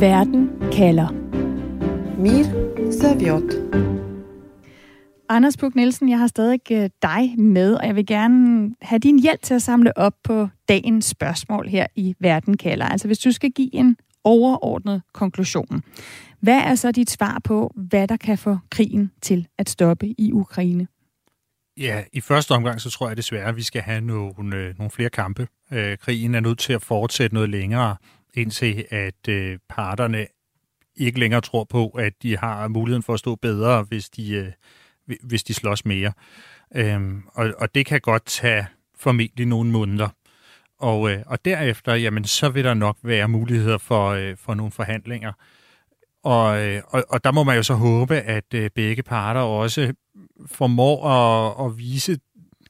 [0.00, 1.08] Verden kalder.
[2.18, 2.44] Mir
[2.92, 3.99] Saviot.
[5.32, 9.18] Anders Puk Nielsen, jeg har stadig øh, dig med, og jeg vil gerne have din
[9.18, 12.86] hjælp til at samle op på dagens spørgsmål her i Verden kalder.
[12.86, 15.82] Altså hvis du skal give en overordnet konklusion.
[16.40, 20.32] Hvad er så dit svar på, hvad der kan få krigen til at stoppe i
[20.32, 20.86] Ukraine?
[21.76, 24.90] Ja, i første omgang, så tror jeg desværre, at vi skal have nogle, øh, nogle
[24.90, 25.48] flere kampe.
[25.72, 27.96] Øh, krigen er nødt til at fortsætte noget længere,
[28.34, 30.26] indtil at øh, parterne
[30.96, 34.52] ikke længere tror på, at de har muligheden for at stå bedre, hvis de, øh,
[35.22, 36.12] hvis de slås mere.
[36.74, 38.66] Øhm, og, og det kan godt tage
[38.98, 40.08] formentlig nogle måneder.
[40.78, 44.72] Og, øh, og derefter, jamen, så vil der nok være muligheder for, øh, for nogle
[44.72, 45.32] forhandlinger.
[46.22, 49.92] Og, øh, og, og der må man jo så håbe, at øh, begge parter også
[50.46, 52.18] formår at, at vise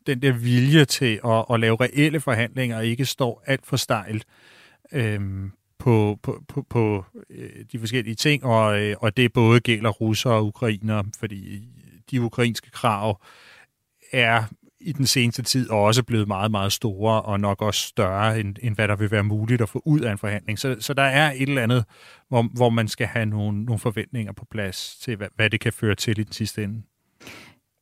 [0.07, 4.25] den der vilje til at, at lave reelle forhandlinger, og ikke står alt for stejlt
[4.93, 9.91] øhm, på, på, på, på øh, de forskellige ting, og, øh, og det både gælder
[9.91, 11.69] russere og ukrainer, fordi
[12.11, 13.21] de ukrainske krav
[14.13, 14.45] er
[14.81, 18.75] i den seneste tid også blevet meget, meget store, og nok også større, end, end
[18.75, 20.59] hvad der vil være muligt at få ud af en forhandling.
[20.59, 21.85] Så, så der er et eller andet,
[22.29, 25.73] hvor, hvor man skal have nogle, nogle forventninger på plads til, hvad, hvad det kan
[25.73, 26.83] føre til i den sidste ende.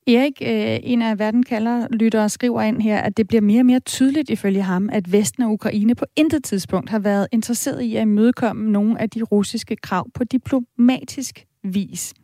[0.06, 3.66] Erik, øh, en af verden kalder lyttere, skriver ind her, at det bliver mere og
[3.66, 7.96] mere tydeligt ifølge ham, at Vesten og Ukraine på intet tidspunkt har været interesseret i
[7.96, 12.14] at imødekomme nogle af de russiske krav på diplomatisk vis.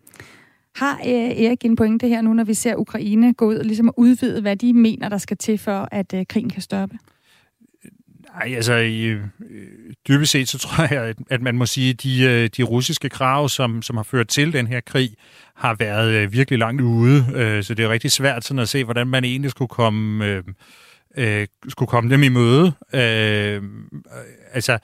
[0.74, 3.90] Har øh, Erik en pointe her nu, når vi ser Ukraine gå ud og ligesom
[3.96, 6.98] udvide, hvad de mener, der skal til for, at øh, krigen kan stoppe?
[8.34, 9.20] Nej, altså øh,
[10.08, 13.08] dybest set, så tror jeg, at, at man må sige, at de, øh, de russiske
[13.08, 15.10] krav, som, som har ført til den her krig,
[15.54, 17.26] har været øh, virkelig langt ude.
[17.34, 20.42] Øh, så det er rigtig svært sådan at se, hvordan man egentlig skulle komme, øh,
[21.16, 22.72] øh, skulle komme dem i møde.
[22.94, 23.62] Øh,
[24.52, 24.78] altså,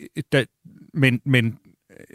[0.00, 0.44] øh, da,
[0.94, 1.58] men, men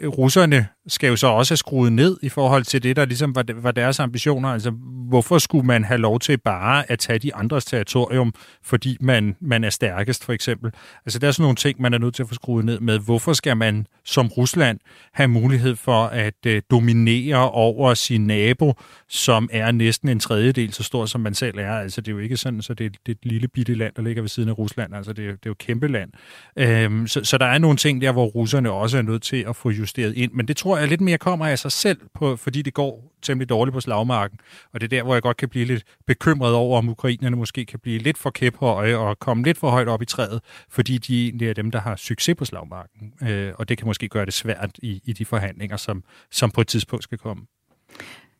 [0.04, 3.44] russerne skal jo så også have skruet ned i forhold til det, der ligesom var,
[3.54, 4.48] var deres ambitioner.
[4.48, 4.70] Altså,
[5.08, 9.64] hvorfor skulle man have lov til bare at tage de andres territorium, fordi man, man
[9.64, 10.72] er stærkest, for eksempel?
[11.06, 12.98] Altså, der er sådan nogle ting, man er nødt til at få skruet ned med.
[12.98, 14.78] Hvorfor skal man som Rusland
[15.12, 18.74] have mulighed for at øh, dominere over sin nabo,
[19.08, 21.72] som er næsten en tredjedel så stor, som man selv er?
[21.72, 24.02] Altså, det er jo ikke sådan, så det, det er et lille bitte land, der
[24.02, 24.94] ligger ved siden af Rusland.
[24.94, 26.10] Altså, det er, det er jo et kæmpe land.
[26.56, 29.56] Øhm, så, så der er nogle ting der, hvor russerne også er nødt til at
[29.56, 30.32] få justeret ind.
[30.32, 33.48] Men det tror jeg lidt mere kommer af sig selv, på, fordi det går temmelig
[33.48, 34.38] dårligt på slagmarken.
[34.72, 37.64] Og det er der, hvor jeg godt kan blive lidt bekymret over, om ukrainerne måske
[37.64, 41.24] kan blive lidt for kæphøje og komme lidt for højt op i træet, fordi de
[41.24, 43.12] egentlig er dem, der har succes på slagmarken.
[43.22, 46.60] Øh, og det kan måske gøre det svært i, i de forhandlinger, som, som på
[46.60, 47.42] et tidspunkt skal komme.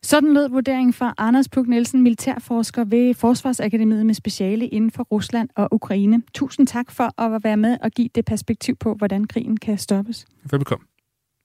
[0.05, 5.49] Sådan lød vurderingen fra Anders Puk Nielsen, militærforsker ved Forsvarsakademiet med speciale inden for Rusland
[5.57, 6.23] og Ukraine.
[6.35, 10.27] Tusind tak for at være med og give det perspektiv på, hvordan krigen kan stoppes.
[10.51, 10.87] Velbekomme.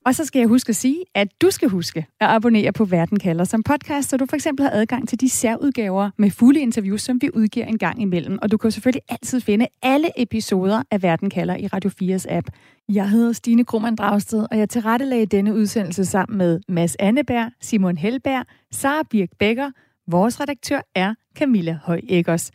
[0.06, 3.20] Og så skal jeg huske at sige, at du skal huske at abonnere på Verden
[3.20, 7.02] kalder som podcast, så du for eksempel har adgang til de særudgaver med fulde interviews,
[7.02, 8.40] som vi udgiver en gang imellem.
[8.42, 12.48] Og du kan selvfølgelig altid finde alle episoder af Verden kalder i Radio 4's app.
[12.90, 17.98] Jeg hedder Stine Krummernd Dragsted, og jeg tilrettelagde denne udsendelse sammen med Mads Anneberg, Simon
[17.98, 19.72] Helberg, Sara Birk Becker.
[20.08, 22.52] Vores redaktør er Camilla Høj Eggers.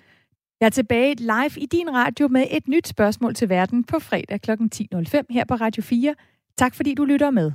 [0.60, 4.40] Jeg er tilbage live i din radio med et nyt spørgsmål til verden på fredag
[4.40, 4.50] kl.
[4.50, 6.14] 10.05 her på Radio 4.
[6.56, 7.52] Tak fordi du lytter med.